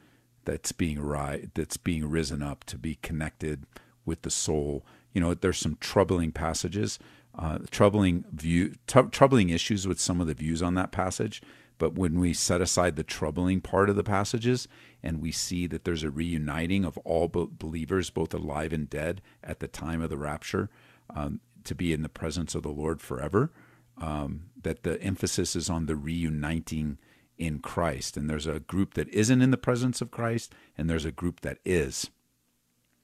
[0.43, 3.65] that's being ri- that's being risen up to be connected
[4.05, 4.85] with the soul.
[5.13, 6.99] You know, there's some troubling passages,
[7.37, 11.41] uh, troubling view, t- troubling issues with some of the views on that passage.
[11.77, 14.67] But when we set aside the troubling part of the passages
[15.03, 19.59] and we see that there's a reuniting of all believers, both alive and dead, at
[19.59, 20.69] the time of the rapture,
[21.13, 23.51] um, to be in the presence of the Lord forever,
[23.99, 26.97] um, that the emphasis is on the reuniting
[27.37, 28.17] in Christ.
[28.17, 31.41] And there's a group that isn't in the presence of Christ, and there's a group
[31.41, 32.09] that is.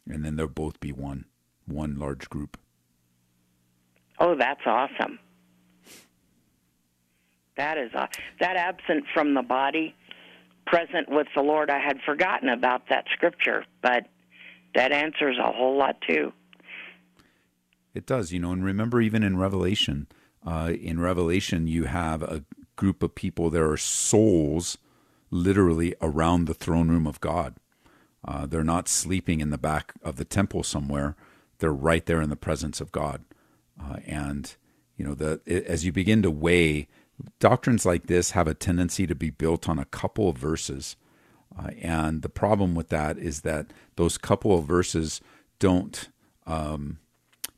[0.08, 1.26] And then they'll both be one,
[1.66, 2.58] one large group.
[4.20, 5.20] Oh, that's awesome.
[7.58, 8.08] That is uh,
[8.40, 9.96] that absent from the body,
[10.66, 11.70] present with the Lord.
[11.70, 14.08] I had forgotten about that scripture, but
[14.76, 16.34] that answers a whole lot too.
[17.94, 20.08] It does, you know, and remember even in Revelation,
[20.46, 22.44] uh, in Revelation, you have a
[22.76, 24.78] group of people, there are souls
[25.30, 27.56] literally around the throne room of God.
[28.26, 31.16] Uh, they're not sleeping in the back of the temple somewhere.
[31.60, 33.24] They're right there in the presence of God.
[33.82, 34.56] Uh, and,
[34.98, 36.88] you know, the, as you begin to weigh,
[37.40, 40.96] doctrines like this have a tendency to be built on a couple of verses.
[41.58, 45.22] Uh, and the problem with that is that those couple of verses
[45.60, 46.10] don't
[46.46, 47.00] um,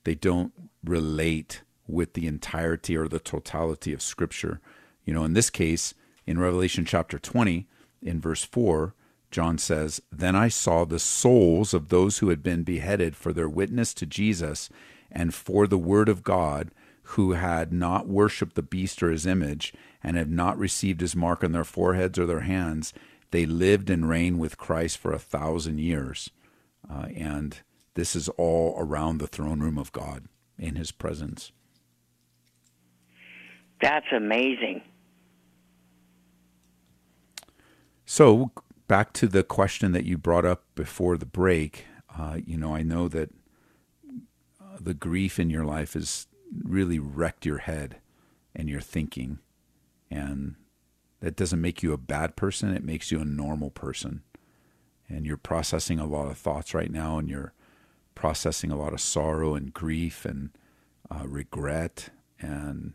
[0.04, 4.60] they don't relate with the entirety or the totality of Scripture.
[5.04, 5.94] You know, in this case,
[6.26, 7.68] in Revelation chapter 20,
[8.02, 8.96] in verse 4,
[9.32, 13.50] John says, Then I saw the souls of those who had been beheaded for their
[13.50, 14.70] witness to Jesus
[15.12, 16.72] and for the word of God,
[17.10, 21.44] who had not worshipped the beast or his image, and had not received his mark
[21.44, 22.94] on their foreheads or their hands.
[23.32, 26.30] They lived and reigned with Christ for a thousand years.
[26.90, 27.60] Uh, and
[27.96, 30.26] this is all around the throne room of God
[30.58, 31.52] in his presence.
[33.86, 34.82] That's amazing.
[38.04, 38.50] So,
[38.88, 41.86] back to the question that you brought up before the break.
[42.18, 43.30] Uh, you know, I know that
[44.60, 46.26] uh, the grief in your life has
[46.64, 47.98] really wrecked your head
[48.56, 49.38] and your thinking.
[50.10, 50.56] And
[51.20, 54.24] that doesn't make you a bad person, it makes you a normal person.
[55.08, 57.54] and you're processing a lot of thoughts right now, and you're
[58.16, 60.50] processing a lot of sorrow and grief and
[61.12, 62.10] uh, regret
[62.40, 62.94] and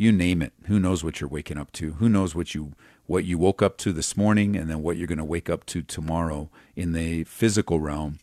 [0.00, 0.54] you name it.
[0.64, 1.92] Who knows what you're waking up to?
[1.92, 2.72] Who knows what you
[3.04, 5.66] what you woke up to this morning, and then what you're going to wake up
[5.66, 8.18] to tomorrow in the physical realm.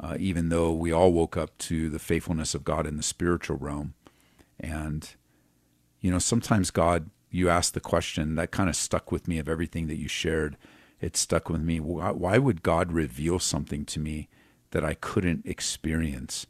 [0.00, 3.56] Uh, even though we all woke up to the faithfulness of God in the spiritual
[3.56, 3.94] realm,
[4.58, 5.14] and
[6.00, 9.48] you know sometimes God, you ask the question that kind of stuck with me of
[9.48, 10.56] everything that you shared.
[11.00, 11.78] It stuck with me.
[11.78, 14.28] Why, why would God reveal something to me
[14.72, 16.48] that I couldn't experience,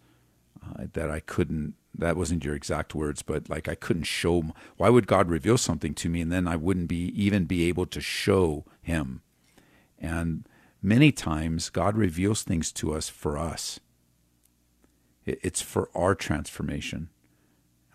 [0.65, 4.45] uh, that I couldn't that wasn't your exact words, but like I couldn't show.
[4.77, 7.87] Why would God reveal something to me and then I wouldn't be even be able
[7.87, 9.23] to show Him?
[9.99, 10.49] And
[10.83, 13.79] many times God reveals things to us for us.
[15.25, 17.09] It's for our transformation.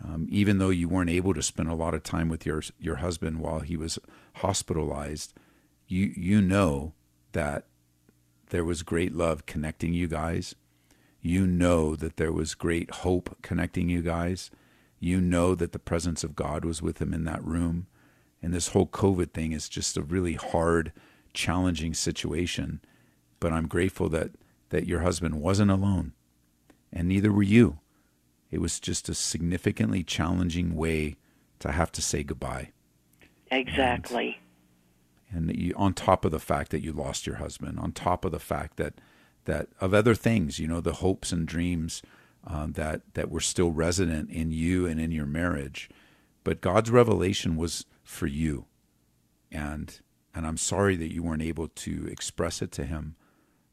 [0.02, 2.96] Um, even though you weren't able to spend a lot of time with your your
[2.96, 3.98] husband while he was
[4.36, 5.34] hospitalized,
[5.88, 6.94] you you know
[7.32, 7.66] that
[8.50, 10.54] there was great love connecting you guys
[11.20, 14.50] you know that there was great hope connecting you guys.
[15.00, 17.86] You know that the presence of God was with him in that room.
[18.42, 20.92] And this whole COVID thing is just a really hard,
[21.32, 22.80] challenging situation.
[23.40, 24.32] But I'm grateful that,
[24.70, 26.12] that your husband wasn't alone,
[26.92, 27.78] and neither were you.
[28.50, 31.16] It was just a significantly challenging way
[31.58, 32.70] to have to say goodbye.
[33.50, 34.38] Exactly.
[35.30, 38.24] And, and you, on top of the fact that you lost your husband, on top
[38.24, 38.94] of the fact that
[39.48, 42.02] that of other things, you know, the hopes and dreams
[42.46, 45.88] um, that that were still resident in you and in your marriage.
[46.44, 48.66] But God's revelation was for you,
[49.50, 49.98] and
[50.34, 53.16] and I'm sorry that you weren't able to express it to Him.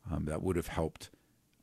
[0.09, 1.09] Um, that would have helped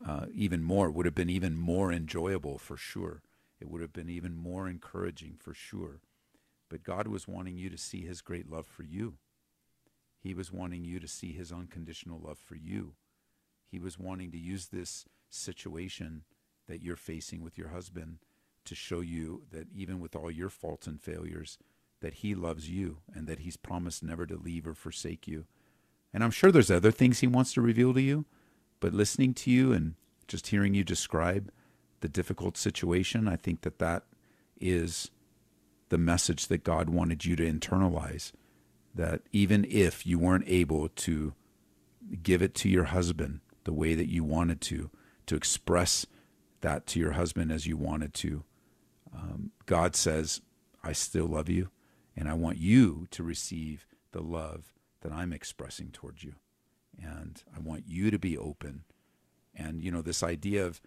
[0.07, 0.91] uh, even more.
[0.91, 3.23] Would have been even more enjoyable for sure.
[3.61, 6.01] It would have been even more encouraging for sure.
[6.69, 9.15] But God was wanting you to see His great love for you.
[10.21, 12.95] He was wanting you to see His unconditional love for you
[13.73, 16.25] he was wanting to use this situation
[16.69, 18.19] that you're facing with your husband
[18.67, 21.57] to show you that even with all your faults and failures,
[22.01, 25.47] that he loves you and that he's promised never to leave or forsake you.
[26.13, 28.27] And I'm sure there's other things he wants to reveal to you,
[28.79, 29.95] but listening to you and
[30.29, 31.51] just hearing you describe
[32.01, 34.05] the difficult situation, I think that that
[34.61, 35.11] is
[35.89, 38.33] the message that God wanted you to internalize.
[38.95, 41.33] That even if you weren't able to
[42.23, 44.91] give it to your husband the way that you wanted to,
[45.27, 46.07] to express
[46.61, 48.45] that to your husband as you wanted to.
[49.15, 50.41] Um, God says,
[50.83, 51.71] I still love you,
[52.17, 56.35] and I want you to receive the love that I'm expressing towards you.
[57.01, 58.85] And I want you to be open.
[59.55, 60.81] And, you know, this idea of,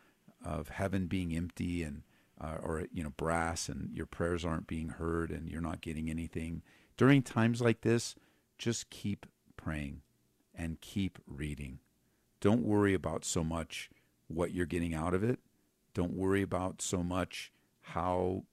[0.44, 2.04] of heaven being empty and,
[2.40, 6.10] uh, or, you know, brass and your prayers aren't being heard and you're not getting
[6.10, 6.62] anything.
[6.98, 8.16] During times like this,
[8.58, 9.26] just keep
[9.58, 10.02] praying
[10.54, 11.80] and keep reading
[12.42, 13.90] don't worry about so much
[14.28, 15.40] what you're getting out of it.
[15.94, 18.44] Don't worry about so much how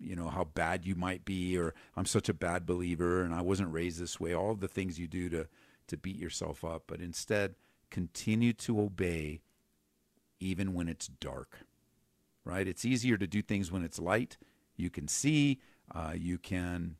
[0.00, 3.40] you know how bad you might be or I'm such a bad believer and I
[3.40, 4.34] wasn't raised this way.
[4.34, 5.46] All the things you do to
[5.88, 7.54] to beat yourself up, but instead
[7.90, 9.40] continue to obey
[10.40, 11.60] even when it's dark.
[12.44, 12.66] Right?
[12.66, 14.36] It's easier to do things when it's light.
[14.76, 15.60] You can see,
[15.94, 16.96] uh, you can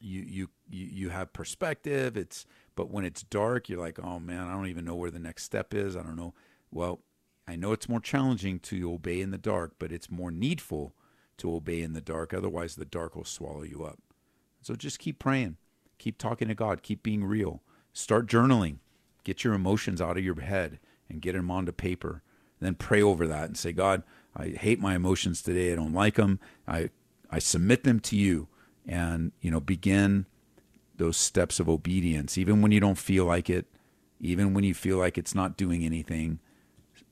[0.00, 2.16] you you you have perspective.
[2.16, 5.18] It's but when it's dark, you're like, oh man, I don't even know where the
[5.18, 5.96] next step is.
[5.96, 6.34] I don't know.
[6.70, 7.00] Well,
[7.48, 10.94] I know it's more challenging to obey in the dark, but it's more needful
[11.38, 12.34] to obey in the dark.
[12.34, 13.98] Otherwise, the dark will swallow you up.
[14.62, 15.56] So just keep praying,
[15.98, 17.62] keep talking to God, keep being real.
[17.92, 18.78] Start journaling.
[19.24, 20.78] Get your emotions out of your head
[21.08, 22.22] and get them onto paper.
[22.60, 24.02] Then pray over that and say, God,
[24.36, 25.72] I hate my emotions today.
[25.72, 26.40] I don't like them.
[26.66, 26.90] I
[27.30, 28.48] I submit them to you
[28.86, 30.26] and you know begin
[30.96, 32.38] those steps of obedience.
[32.38, 33.66] Even when you don't feel like it
[34.20, 36.38] even when you feel like it's not doing anything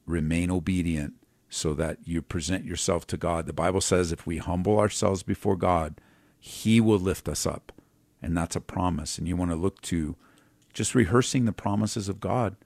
[0.07, 1.13] remain obedient
[1.51, 3.47] so that you present yourself to God.
[3.47, 6.01] The bible says if we humble ourselves before God
[6.39, 7.73] he will lift us up.
[8.21, 9.17] And that's a promise.
[9.17, 10.15] And you want to look to
[10.75, 12.57] just rehearsing the promises of God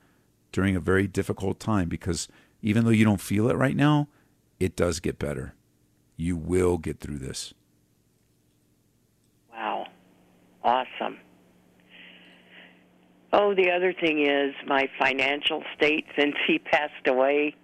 [0.50, 2.26] during a very difficult time because
[2.60, 4.08] even though you don't feel it right now
[4.58, 5.54] it does get better.
[6.16, 7.54] You will get through this
[10.62, 11.18] awesome.
[13.32, 17.54] Oh, the other thing is my financial state since he passed away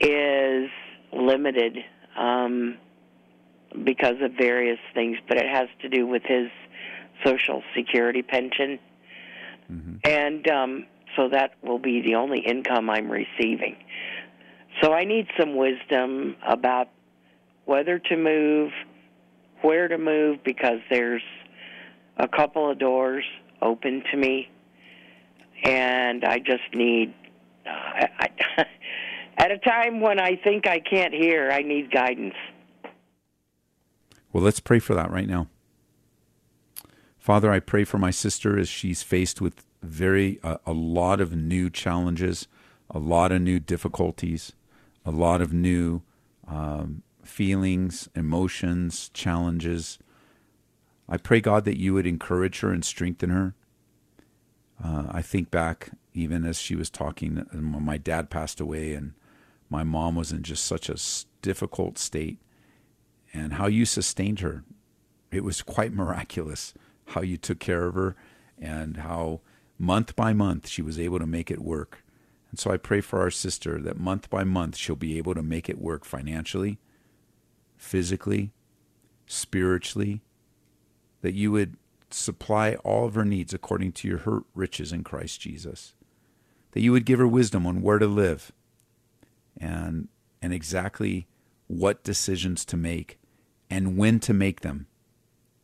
[0.00, 0.70] is
[1.12, 1.78] limited
[2.16, 2.78] um,
[3.84, 6.48] because of various things, but it has to do with his
[7.24, 8.78] Social Security pension.
[9.70, 9.96] Mm-hmm.
[10.04, 10.86] And um,
[11.16, 13.76] so that will be the only income I'm receiving.
[14.82, 16.88] So I need some wisdom about
[17.66, 18.72] whether to move,
[19.60, 21.22] where to move, because there's
[22.16, 23.24] a couple of doors
[23.60, 24.48] open to me
[25.64, 27.14] and I just need.
[27.66, 28.64] Uh, I, I,
[29.38, 32.34] at a time when I think I can't hear, I need guidance.
[34.32, 35.48] Well, let's pray for that right now.
[37.18, 41.36] Father, I pray for my sister as she's faced with very uh, a lot of
[41.36, 42.48] new challenges,
[42.90, 44.52] a lot of new difficulties,
[45.04, 46.02] a lot of new
[46.48, 49.98] um, feelings, emotions, challenges.
[51.12, 53.54] I pray, God, that you would encourage her and strengthen her.
[54.82, 59.12] Uh, I think back even as she was talking, my dad passed away, and
[59.68, 60.96] my mom was in just such a
[61.42, 62.38] difficult state,
[63.34, 64.64] and how you sustained her.
[65.30, 66.72] It was quite miraculous
[67.08, 68.16] how you took care of her
[68.58, 69.42] and how
[69.78, 72.04] month by month she was able to make it work.
[72.50, 75.42] And so I pray for our sister that month by month she'll be able to
[75.42, 76.78] make it work financially,
[77.76, 78.52] physically,
[79.26, 80.22] spiritually,
[81.22, 81.76] that you would
[82.10, 85.94] supply all of her needs according to your hurt riches in Christ Jesus.
[86.72, 88.52] That you would give her wisdom on where to live
[89.58, 90.08] and
[90.40, 91.26] and exactly
[91.68, 93.18] what decisions to make
[93.70, 94.86] and when to make them.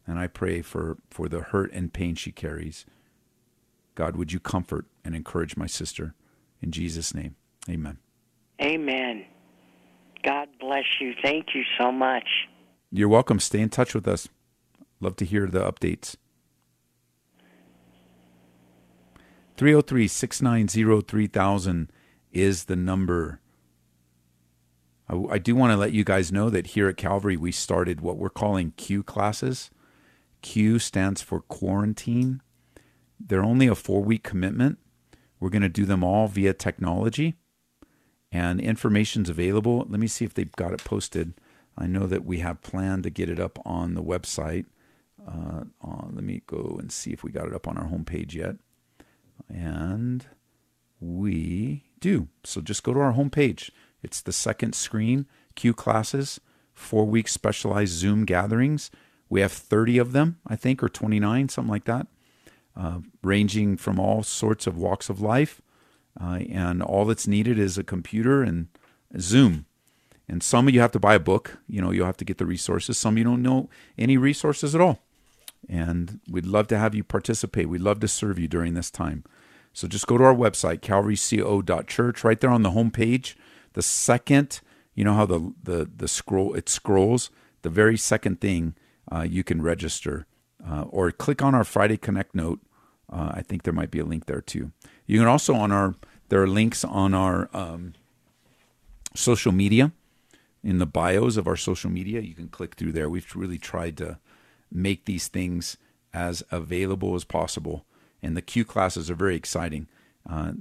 [0.06, 2.86] And I pray for, for the hurt and pain she carries.
[3.94, 6.14] God, would you comfort and encourage my sister?
[6.62, 7.34] In Jesus' name,
[7.68, 7.98] amen.
[8.62, 9.26] Amen.
[10.22, 11.12] God bless you.
[11.22, 12.26] Thank you so much.
[12.90, 13.38] You're welcome.
[13.38, 14.28] Stay in touch with us.
[15.00, 16.16] Love to hear the updates.
[19.56, 21.92] 303 690 3000
[22.32, 23.40] is the number.
[25.08, 28.00] I, I do want to let you guys know that here at Calvary, we started
[28.00, 29.70] what we're calling Q classes.
[30.42, 32.40] Q stands for quarantine.
[33.18, 34.78] They're only a four week commitment.
[35.40, 37.34] We're going to do them all via technology,
[38.30, 39.86] and information's available.
[39.88, 41.34] Let me see if they've got it posted.
[41.76, 44.66] I know that we have planned to get it up on the website.
[45.28, 48.34] Uh, uh, let me go and see if we got it up on our homepage
[48.34, 48.56] yet.
[49.48, 50.24] And
[51.00, 52.28] we do.
[52.44, 53.70] So just go to our homepage.
[54.02, 56.40] It's the second screen, Q classes,
[56.72, 58.90] four week specialized Zoom gatherings.
[59.28, 62.06] We have 30 of them, I think, or 29, something like that,
[62.76, 65.60] uh, ranging from all sorts of walks of life.
[66.18, 68.68] Uh, and all that's needed is a computer and
[69.18, 69.66] Zoom.
[70.28, 71.58] And some of you have to buy a book.
[71.68, 72.98] You know, you'll have to get the resources.
[72.98, 75.00] Some you don't know any resources at all.
[75.68, 77.68] And we'd love to have you participate.
[77.68, 79.24] We'd love to serve you during this time.
[79.72, 82.24] So just go to our website, calvaryco.church.
[82.24, 83.34] Right there on the homepage.
[83.74, 84.60] the second,
[84.94, 87.30] you know how the the the scroll it scrolls.
[87.62, 88.74] The very second thing
[89.12, 90.26] uh, you can register,
[90.66, 92.60] uh, or click on our Friday Connect note.
[93.08, 94.72] Uh, I think there might be a link there too.
[95.06, 95.94] You can also on our
[96.28, 97.94] there are links on our um,
[99.14, 99.92] social media
[100.62, 102.20] in the bios of our social media.
[102.20, 103.08] You can click through there.
[103.08, 104.18] We've really tried to
[104.70, 105.76] make these things
[106.12, 107.84] as available as possible,
[108.22, 109.88] and the Q classes are very exciting.
[110.28, 110.52] Uh,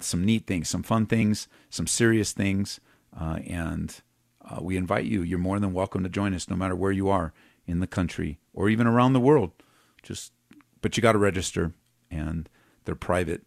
[0.00, 2.80] some neat things, some fun things, some serious things,
[3.18, 4.02] uh, and
[4.48, 5.22] uh, we invite you.
[5.22, 7.32] You're more than welcome to join us, no matter where you are
[7.66, 9.52] in the country or even around the world.
[10.02, 10.32] Just,
[10.80, 11.72] but you got to register,
[12.10, 12.48] and
[12.84, 13.42] they're private,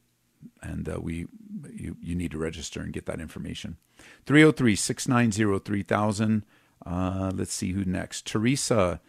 [0.62, 1.28] and uh, we
[1.74, 3.78] you you need to register and get that information.
[4.26, 6.44] 303-690-3000.
[6.86, 8.26] Uh, let's see who next.
[8.26, 9.00] Teresa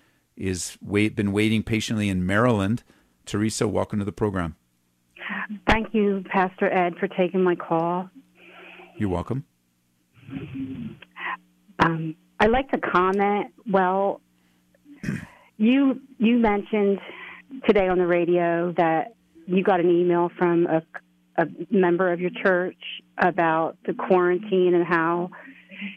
[0.41, 2.83] is wait been waiting patiently in Maryland.
[3.27, 4.57] Teresa, welcome to the program.
[5.69, 8.09] Thank you, Pastor Ed, for taking my call.
[8.97, 9.45] You're welcome.
[11.79, 13.53] Um, I'd like to comment.
[13.71, 14.21] Well,
[15.59, 16.99] you you mentioned
[17.67, 19.15] today on the radio that
[19.47, 20.83] you got an email from a,
[21.37, 22.79] a member of your church
[23.19, 25.31] about the quarantine and how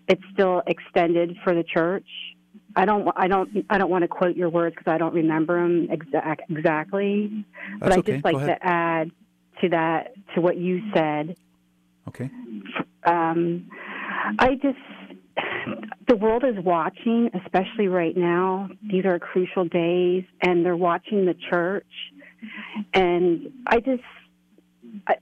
[0.07, 2.07] it's still extended for the church.
[2.75, 5.61] I don't I don't I don't want to quote your words because I don't remember
[5.61, 7.45] them exact, exactly.
[7.79, 8.11] That's but I okay.
[8.13, 9.11] just like to add
[9.61, 11.35] to that to what you said.
[12.07, 12.29] Okay.
[13.05, 13.69] Um,
[14.39, 14.77] I just
[16.07, 18.69] the world is watching, especially right now.
[18.89, 21.85] These are crucial days, and they're watching the church.
[22.93, 24.03] And I just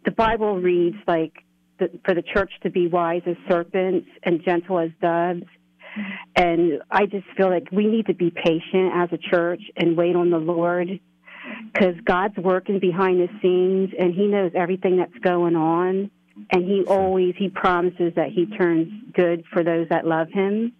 [0.06, 1.34] the Bible reads like
[1.80, 5.44] the, for the church to be wise as serpents and gentle as doves.
[6.36, 10.16] And I just feel like we need to be patient as a church and wait
[10.16, 11.00] on the Lord
[11.74, 16.12] because God's working behind the scenes and He knows everything that's going on.
[16.52, 20.74] And He always, He promises that He turns good for those that love Him.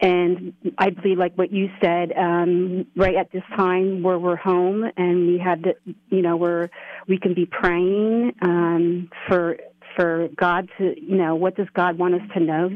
[0.00, 4.84] And I believe, like what you said, um, right at this time where we're home
[4.96, 5.74] and we have the,
[6.10, 6.70] you know, where
[7.06, 9.58] we can be praying um, for
[9.96, 12.70] for God to, you know, what does God want us to know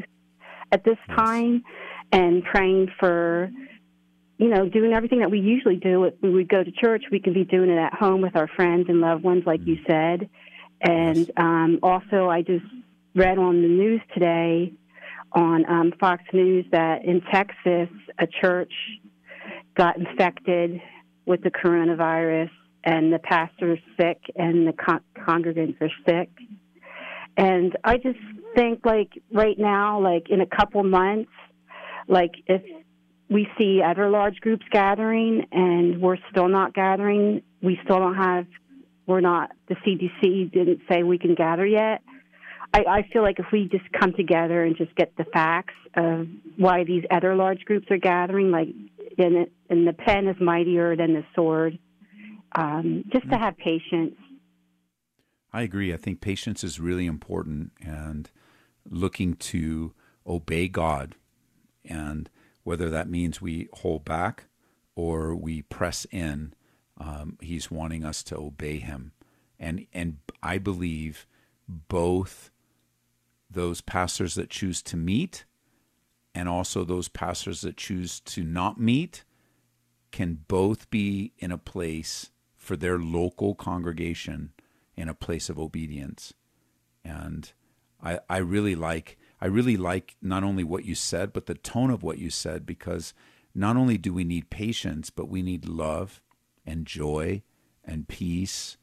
[0.73, 1.63] at this time,
[2.11, 3.51] and praying for,
[4.39, 6.11] you know, doing everything that we usually do.
[6.23, 8.87] We would go to church, we can be doing it at home with our friends
[8.89, 10.29] and loved ones, like you said,
[10.83, 12.65] And um, also, I just
[13.15, 14.73] read on the news today
[15.33, 18.73] on um, Fox News that in Texas, a church
[19.77, 20.81] got infected
[21.25, 22.51] with the coronavirus,
[22.85, 26.31] and the pastor is sick, and the con- congregants are sick.
[27.37, 28.19] And I just
[28.55, 31.31] think, like right now, like in a couple months,
[32.09, 32.63] like if
[33.31, 38.47] we see other large groups gathering and we're still not gathering, we still don't have,
[39.07, 42.03] we're not, the CDC didn't say we can gather yet.
[42.75, 46.27] I, I feel like if we just come together and just get the facts of
[46.57, 48.69] why these other large groups are gathering, like
[49.19, 51.79] in, in the pen is mightier than the sword,
[52.55, 54.15] um, just to have patience.
[55.53, 55.93] I agree.
[55.93, 58.31] I think patience is really important and
[58.89, 59.93] looking to
[60.27, 61.15] obey God
[61.85, 62.31] and
[62.65, 64.45] whether that means we hold back
[64.95, 66.55] or we press in,
[66.99, 69.13] um, he's wanting us to obey him.
[69.59, 71.27] And, and I believe
[71.69, 72.51] both
[73.51, 75.45] those pastors that choose to meet
[76.35, 79.25] and also those pastors that choose to not meet
[80.11, 84.53] can both be in a place for their local congregation
[84.97, 86.35] in a place of obedience.
[87.05, 87.53] And
[88.03, 91.91] I, I really like I really like not only what you said, but the tone
[91.91, 93.13] of what you said, because
[93.55, 96.21] not only do we need patience, but we need love
[96.65, 97.43] and joy
[97.85, 98.77] and peace,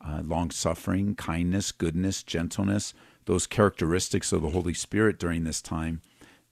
[0.00, 2.94] uh, long suffering, kindness, goodness, gentleness,
[3.26, 6.00] those characteristics of the Holy Spirit during this time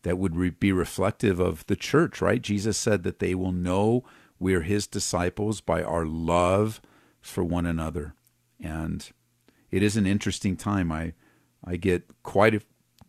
[0.03, 2.43] that would re- be reflective of the church, right?
[2.43, 4.05] Jesus said that they will know
[4.39, 6.83] we're his disciples by our love
[7.23, 8.15] for one another.
[8.63, 9.09] And
[9.71, 10.93] it is an interesting time.
[10.93, 11.15] I
[11.65, 12.61] I get quite a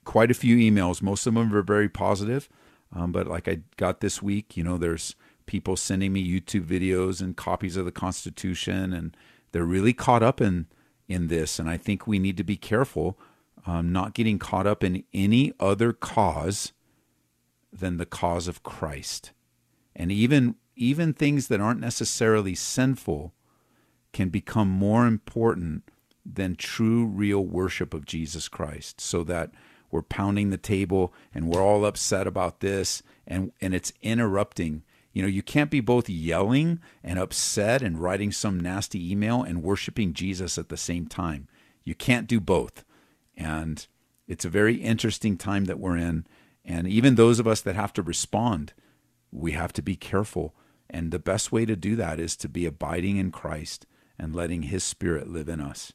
[0.03, 1.01] quite a few emails.
[1.01, 2.47] Most of them are very positive.
[2.93, 5.15] Um, but like I got this week, you know, there's
[5.45, 9.15] people sending me YouTube videos and copies of the Constitution, and
[9.51, 10.67] they're really caught up in
[11.07, 11.59] in this.
[11.59, 13.19] And I think we need to be careful,
[13.65, 16.71] um, not getting caught up in any other cause
[17.71, 19.31] than the cause of Christ.
[19.95, 23.33] And even even things that aren't necessarily sinful
[24.15, 25.83] can become more important
[26.25, 29.01] than true, real worship of Jesus Christ.
[29.01, 29.51] So that
[29.91, 34.83] we're pounding the table and we're all upset about this and and it's interrupting.
[35.11, 39.61] You know you can't be both yelling and upset and writing some nasty email and
[39.61, 41.49] worshiping jesus at the same time.
[41.83, 42.85] You can't do both.
[43.35, 43.85] And
[44.29, 46.25] it's a very interesting time that we're in.
[46.63, 48.71] And even those of us that have to respond
[49.29, 50.55] we have to be careful.
[50.89, 53.85] And the best way to do that is to be abiding in christ
[54.17, 55.93] and letting his spirit live in us.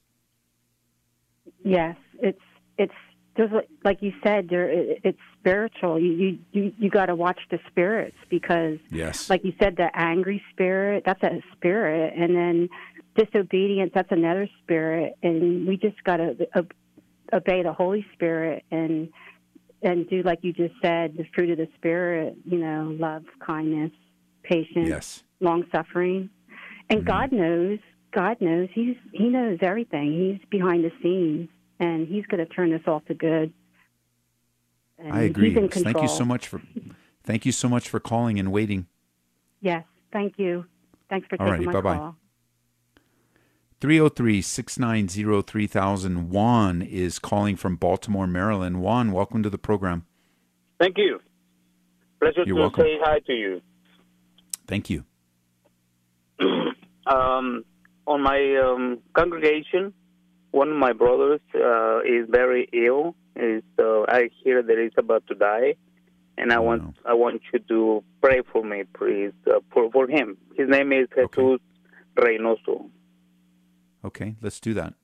[1.64, 2.40] Yes it's
[2.78, 2.94] it's
[3.36, 3.50] there's
[3.84, 5.98] like you said there it's spiritual.
[5.98, 9.30] You you you, you got to watch the spirits because yes.
[9.30, 12.14] like you said the angry spirit that's a spirit.
[12.16, 12.68] And then
[13.16, 15.16] disobedience that's another spirit.
[15.22, 16.36] And we just got to
[17.32, 19.08] obey the holy spirit and
[19.82, 23.92] and do like you just said the fruit of the spirit you know love kindness
[24.42, 25.22] patience yes.
[25.40, 26.28] long suffering.
[26.90, 27.08] And mm-hmm.
[27.08, 27.78] god knows
[28.12, 31.48] god knows he's he knows everything he's behind the scenes
[31.80, 33.52] and he's going to turn this all to good.
[34.98, 35.52] And I agree.
[35.54, 36.62] Thank you so much for
[37.24, 38.86] thank you so much for calling and waiting.
[39.62, 40.66] Yes, thank you.
[41.08, 41.96] Thanks for taking my bye-bye.
[41.96, 42.16] call.
[43.80, 48.82] 303-690-3000 Juan is calling from Baltimore, Maryland.
[48.82, 50.04] Juan, welcome to the program.
[50.78, 51.18] Thank you.
[52.20, 52.84] Pleasure You're to welcome.
[52.84, 53.62] say hi to you.
[54.66, 55.06] Thank you.
[57.06, 57.64] um,
[58.12, 59.92] on my um, congregation,
[60.50, 63.14] one of my brothers uh, is very ill.
[63.36, 65.70] Is uh, I hear that he's about to die,
[66.36, 66.92] and I Oh, want no.
[67.12, 70.36] I want you to pray for me, please, uh, for for him.
[70.56, 71.58] His name is Jesus Okay.
[72.18, 72.90] Reynoso.
[74.04, 74.94] Okay, let's do that.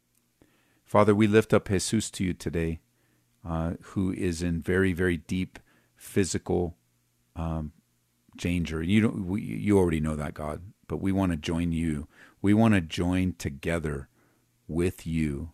[0.84, 2.80] Father, we lift up Jesus to you today,
[3.48, 5.58] uh, who is in very, very deep
[5.96, 6.76] physical
[7.36, 7.72] um,
[8.36, 8.82] danger.
[8.82, 12.08] You don't, we, you already know that, God, but we want to join you.
[12.40, 14.08] We want to join together
[14.68, 15.50] with you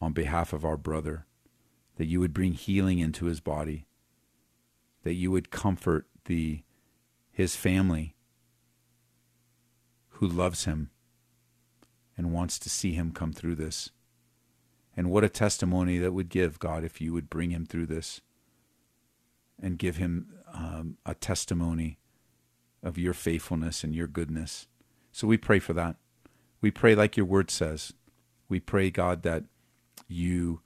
[0.00, 1.26] on behalf of our brother,
[1.96, 3.86] that you would bring healing into his body,
[5.04, 6.62] that you would comfort the
[7.30, 8.14] his family
[10.08, 10.90] who loves him
[12.16, 13.90] and wants to see him come through this.
[14.96, 18.20] And what a testimony that would give, God, if you would bring him through this
[19.60, 21.98] and give him um, a testimony
[22.82, 24.66] of your faithfulness and your goodness.
[25.12, 25.96] So we pray for that.
[26.60, 27.92] We pray, like your word says,
[28.48, 29.44] we pray, God, that
[30.08, 30.60] you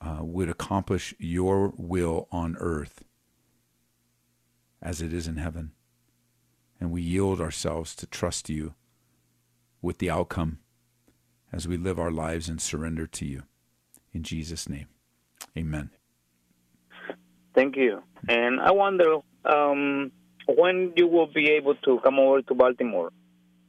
[0.00, 3.04] uh, would accomplish your will on earth
[4.82, 5.72] as it is in heaven.
[6.80, 8.74] And we yield ourselves to trust you
[9.80, 10.58] with the outcome
[11.52, 13.42] as we live our lives and surrender to you.
[14.12, 14.88] In Jesus' name,
[15.56, 15.90] amen.
[17.54, 18.02] Thank you.
[18.28, 20.12] And I wonder um,
[20.46, 23.10] when you will be able to come over to Baltimore.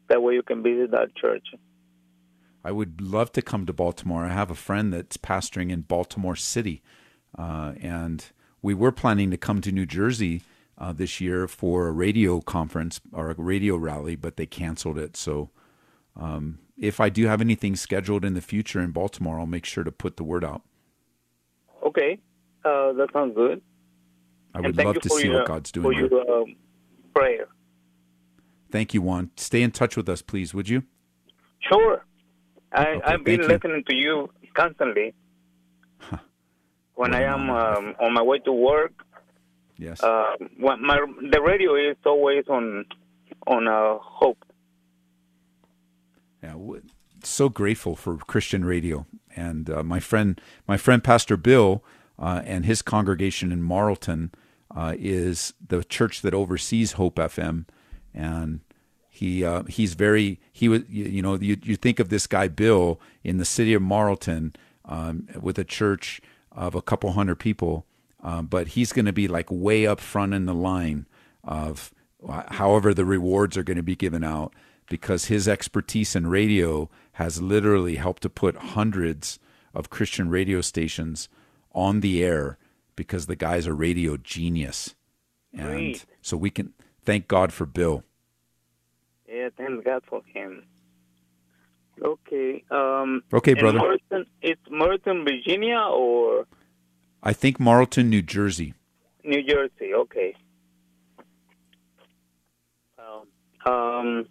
[0.09, 1.47] That way you can visit that church.
[2.63, 4.25] I would love to come to Baltimore.
[4.25, 6.81] I have a friend that's pastoring in Baltimore City,
[7.37, 8.25] uh, and
[8.61, 10.41] we were planning to come to New Jersey
[10.77, 15.15] uh, this year for a radio conference or a radio rally, but they canceled it.
[15.15, 15.49] So,
[16.15, 19.83] um, if I do have anything scheduled in the future in Baltimore, I'll make sure
[19.83, 20.61] to put the word out.
[21.83, 22.19] Okay,
[22.65, 23.61] uh, that sounds good.
[24.53, 25.83] I would love to see your, what God's doing.
[25.83, 26.55] For your um,
[27.13, 27.47] prayer.
[28.71, 29.31] Thank you, Juan.
[29.37, 30.83] Stay in touch with us, please, would you?
[31.59, 32.03] Sure.
[32.73, 33.47] I, Okay, I've been you.
[33.47, 35.13] listening to you constantly.
[36.09, 37.77] When What I am honor.
[37.77, 38.91] um, on my way to work,
[39.77, 40.01] Yes.
[40.03, 40.97] uh, when my
[41.31, 42.85] the radio is always on
[43.45, 44.43] on uh, hope.
[46.43, 46.55] Yeah,
[47.23, 49.05] so grateful for Christian radio,
[49.35, 51.83] and uh, my friend, my friend Pastor Bill,
[52.19, 54.31] uh, and his congregation in Marlton
[54.75, 57.65] uh, is the church that oversees Hope FM,
[58.17, 58.61] and
[59.09, 62.47] he uh, he's very he was you, you know you you think of this guy
[62.47, 64.55] Bill in the city of Marlton
[64.85, 66.19] um, with a church
[66.51, 67.85] of a couple hundred people,
[68.21, 71.05] um, but he's going to be like way up front in the line
[71.43, 71.93] of
[72.49, 74.53] however the rewards are going to be given out
[74.89, 79.39] because his expertise in radio has literally helped to put hundreds
[79.73, 81.29] of Christian radio stations
[81.73, 82.57] on the air
[82.95, 84.95] because the guy's a radio genius.
[85.53, 86.05] And Great.
[86.21, 88.03] so we can thank God for Bill.
[89.37, 90.63] Yeah, thank God for him.
[92.03, 92.63] Okay.
[92.71, 93.79] Um, Okay, brother.
[93.79, 96.47] Merton, it's Merton, Virginia, or
[97.21, 98.73] I think Marlton, New Jersey.
[99.23, 99.93] New Jersey.
[99.93, 100.35] Okay.
[102.97, 103.27] Well,
[103.65, 104.25] um,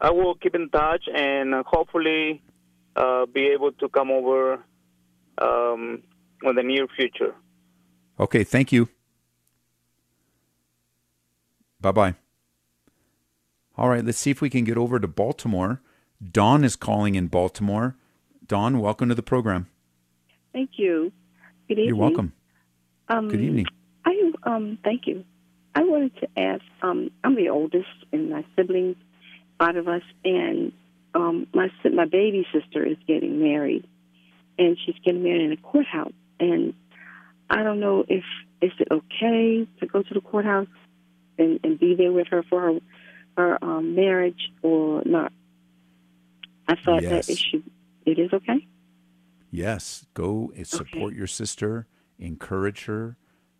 [0.00, 2.42] I will keep in touch and hopefully
[2.96, 4.54] uh, be able to come over
[5.38, 6.02] um,
[6.42, 7.34] in the near future.
[8.18, 8.88] Okay, thank you.
[11.80, 12.14] Bye bye.
[13.80, 15.80] All right, let's see if we can get over to Baltimore.
[16.22, 17.96] Dawn is calling in Baltimore.
[18.46, 19.68] Dawn, welcome to the program.
[20.52, 21.10] Thank you.
[21.66, 21.86] Good evening.
[21.86, 22.34] You're welcome.
[23.08, 23.64] Um, Good evening.
[24.04, 25.24] I um thank you.
[25.74, 26.62] I wanted to ask.
[26.82, 28.96] Um, I'm the oldest in my siblings,
[29.58, 30.72] five of us, and
[31.14, 33.88] um, my my baby sister is getting married,
[34.58, 36.12] and she's getting married in a courthouse.
[36.38, 36.74] And
[37.48, 38.24] I don't know if
[38.60, 40.68] is it okay to go to the courthouse
[41.38, 42.80] and, and be there with her for her
[43.36, 45.32] her um, marriage or not.
[46.68, 47.26] I thought Yes.
[47.26, 47.70] that it should.
[48.06, 48.66] It is okay.
[49.50, 51.86] Yes, go and support your sister,
[52.18, 53.16] encourage her.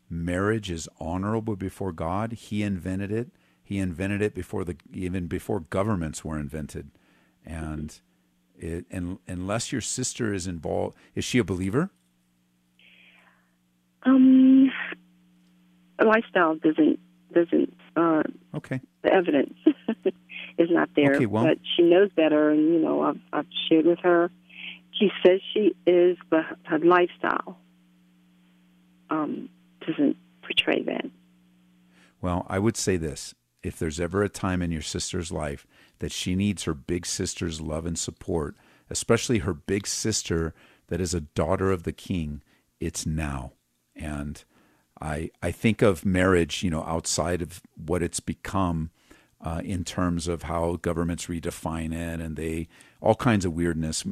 [0.09, 2.33] Marriage is honorable before God.
[2.33, 3.31] He invented it.
[3.63, 6.91] He invented it before the even before governments were invented.
[7.45, 8.01] And
[8.59, 11.91] it and unless your sister is involved, is she a believer?
[14.05, 14.71] Um,
[16.05, 16.99] lifestyle doesn't
[17.33, 18.23] doesn't uh,
[18.55, 18.81] Okay.
[19.03, 19.55] the evidence
[20.59, 21.15] is not there.
[21.15, 24.31] Okay, well- but she knows better, and you know I've I've shared with her.
[24.93, 27.57] She says she is, but her lifestyle
[29.09, 29.49] um,
[29.87, 31.07] doesn't portray that.
[32.21, 35.67] Well, I would say this if there's ever a time in your sister's life
[35.99, 38.57] that she needs her big sister's love and support,
[38.89, 40.55] especially her big sister
[40.89, 42.43] that is a daughter of the king,
[42.79, 43.53] it's now.
[43.95, 44.43] And
[45.01, 48.91] I, I think of marriage, you know, outside of what it's become
[49.43, 52.69] uh, in terms of how governments redefine it and they,
[53.01, 54.05] all kinds of weirdness.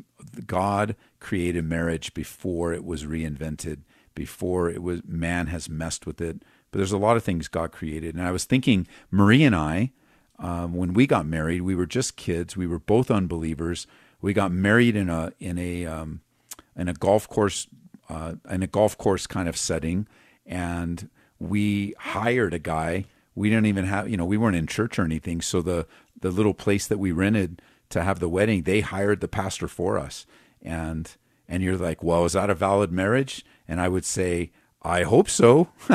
[0.47, 3.81] God created marriage before it was reinvented,
[4.15, 6.43] before it was, man has messed with it.
[6.71, 8.15] But there's a lot of things God created.
[8.15, 9.93] And I was thinking, Marie and I,
[10.39, 12.57] um, when we got married, we were just kids.
[12.57, 13.87] We were both unbelievers.
[14.21, 16.21] We got married in a in a um,
[16.77, 17.67] in a golf course
[18.09, 20.07] uh, in a golf course kind of setting,
[20.49, 23.05] and we hired a guy.
[23.37, 25.41] We didn't even have you know we weren't in church or anything.
[25.41, 25.87] So the
[26.21, 29.99] the little place that we rented to have the wedding, they hired the pastor for
[29.99, 30.27] us.
[30.63, 31.15] And
[31.49, 33.45] and you're like, well, is that a valid marriage?
[33.67, 34.51] And I would say,
[34.83, 35.69] I hope so.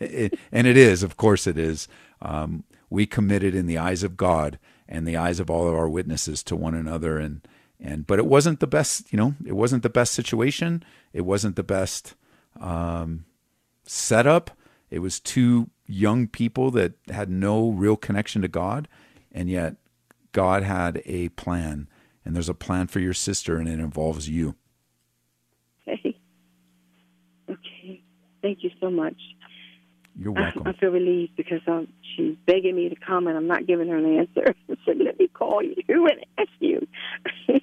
[0.00, 1.88] and it is, of course, it is.
[2.20, 4.58] Um, we committed in the eyes of God
[4.88, 7.46] and the eyes of all of our witnesses to one another, and
[7.80, 9.12] and but it wasn't the best.
[9.12, 10.82] You know, it wasn't the best situation.
[11.12, 12.14] It wasn't the best
[12.60, 13.24] um,
[13.84, 14.50] setup.
[14.90, 18.88] It was two young people that had no real connection to God,
[19.32, 19.76] and yet
[20.32, 21.88] God had a plan,
[22.24, 24.54] and there's a plan for your sister, and it involves you.
[25.86, 26.18] Okay.
[27.48, 28.02] Okay.
[28.42, 29.16] Thank you so much.
[30.18, 30.62] You're I, welcome.
[30.66, 33.96] I feel relieved because um, she's begging me to come, and I'm not giving her
[33.96, 34.54] an answer.
[34.84, 36.86] so let me call you and ask you.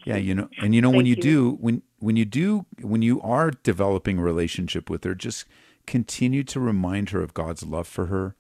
[0.06, 3.02] Yeah, you know, and you know when you, Thank do when when you do when
[3.02, 5.46] you are developing a relationship with her, just
[5.88, 8.36] continue to remind her of God's love for her,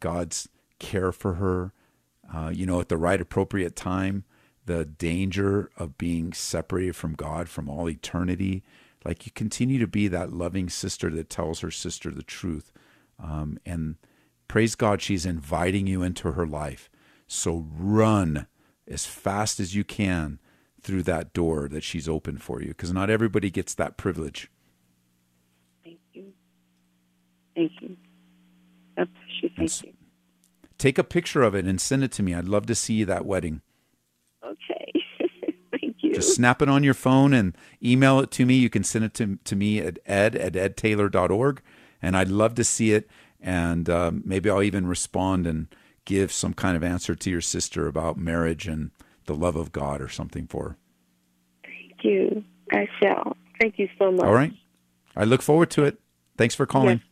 [0.00, 1.74] God's care for her.
[2.34, 4.24] Uh, you know, at the right appropriate time,
[4.64, 8.64] the danger of being separated from God from all eternity.
[9.04, 12.72] Like you continue to be that loving sister that tells her sister the truth,
[13.22, 13.96] um, and
[14.48, 16.88] praise God, she's inviting you into her life.
[17.26, 18.46] So run
[18.88, 20.38] as fast as you can
[20.86, 24.48] through that door that she's opened for you because not everybody gets that privilege.
[25.84, 26.32] Thank you.
[27.56, 27.96] Thank you.
[28.96, 29.48] God bless you.
[29.56, 29.82] Thank Yes.
[29.82, 29.92] you.
[30.78, 32.34] Take a picture of it and send it to me.
[32.34, 33.62] I'd love to see that wedding.
[34.44, 34.92] Okay.
[35.72, 36.14] Thank you.
[36.14, 38.54] Just snap it on your phone and email it to me.
[38.54, 41.62] You can send it to, to me at ed at edtaylor.org.
[42.00, 43.08] And I'd love to see it.
[43.40, 45.66] And um, maybe I'll even respond and
[46.04, 48.90] give some kind of answer to your sister about marriage and
[49.26, 50.76] the love of God or something for her.
[51.62, 52.44] Thank you.
[52.72, 53.36] I shall.
[53.60, 54.24] Thank you so much.
[54.24, 54.52] All right.
[55.14, 55.98] I look forward to it.
[56.36, 56.98] Thanks for calling.
[56.98, 57.06] Yes.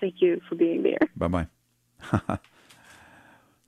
[0.00, 0.98] Thank you for being there.
[1.16, 2.38] Bye bye.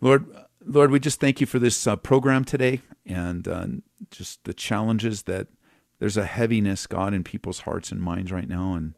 [0.00, 0.26] Lord,
[0.64, 3.66] Lord, we just thank you for this uh, program today and uh,
[4.10, 5.48] just the challenges that
[5.98, 8.74] there's a heaviness, God, in people's hearts and minds right now.
[8.74, 8.94] And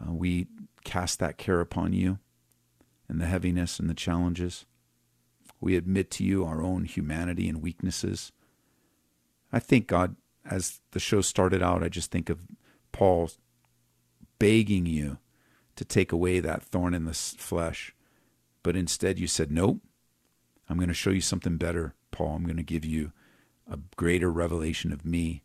[0.00, 0.46] uh, we
[0.84, 2.18] cast that care upon you
[3.08, 4.66] and the heaviness and the challenges.
[5.60, 8.32] We admit to you our own humanity and weaknesses.
[9.52, 10.16] I think, God,
[10.48, 12.46] as the show started out, I just think of
[12.92, 13.30] Paul
[14.38, 15.18] begging you
[15.76, 17.94] to take away that thorn in the flesh.
[18.62, 19.80] But instead, you said, Nope,
[20.68, 22.36] I'm going to show you something better, Paul.
[22.36, 23.12] I'm going to give you
[23.70, 25.42] a greater revelation of me,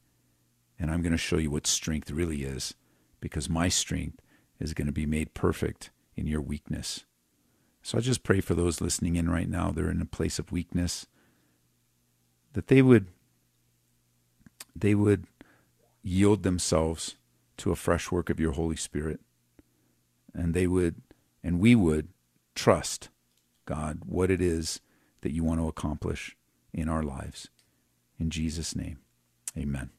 [0.79, 2.73] and I'm going to show you what strength really is,
[3.19, 4.21] because my strength
[4.59, 7.05] is going to be made perfect in your weakness.
[7.85, 9.69] So I just pray for those listening in right now.
[9.69, 11.05] They're in a place of weakness.
[12.53, 13.05] That they would
[14.75, 15.27] they would
[16.01, 17.17] yield themselves
[17.57, 19.19] to a fresh work of your Holy Spirit.
[20.33, 20.95] And they would
[21.43, 22.07] and we would
[22.55, 23.09] trust
[23.65, 24.81] God what it is
[25.21, 26.35] that you want to accomplish
[26.73, 27.49] in our lives.
[28.19, 28.97] In Jesus' name.
[29.55, 29.91] Amen.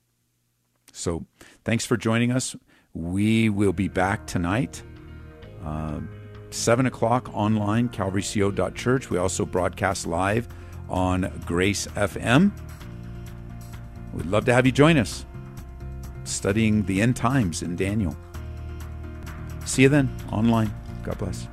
[0.92, 1.26] So
[1.62, 2.56] thanks for joining us.
[2.94, 4.82] We will be back tonight.
[5.64, 6.00] Uh,
[6.56, 9.10] 7 o'clock online, calvaryco.church.
[9.10, 10.48] We also broadcast live
[10.88, 12.52] on Grace FM.
[14.12, 15.26] We'd love to have you join us
[16.24, 18.16] studying the end times in Daniel.
[19.64, 20.72] See you then online.
[21.02, 21.46] God bless.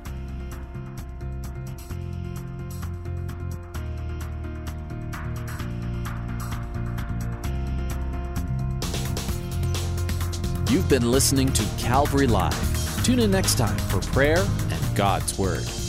[10.70, 13.04] You've been listening to Calvary Live.
[13.04, 14.44] Tune in next time for prayer
[14.94, 15.83] God's Word.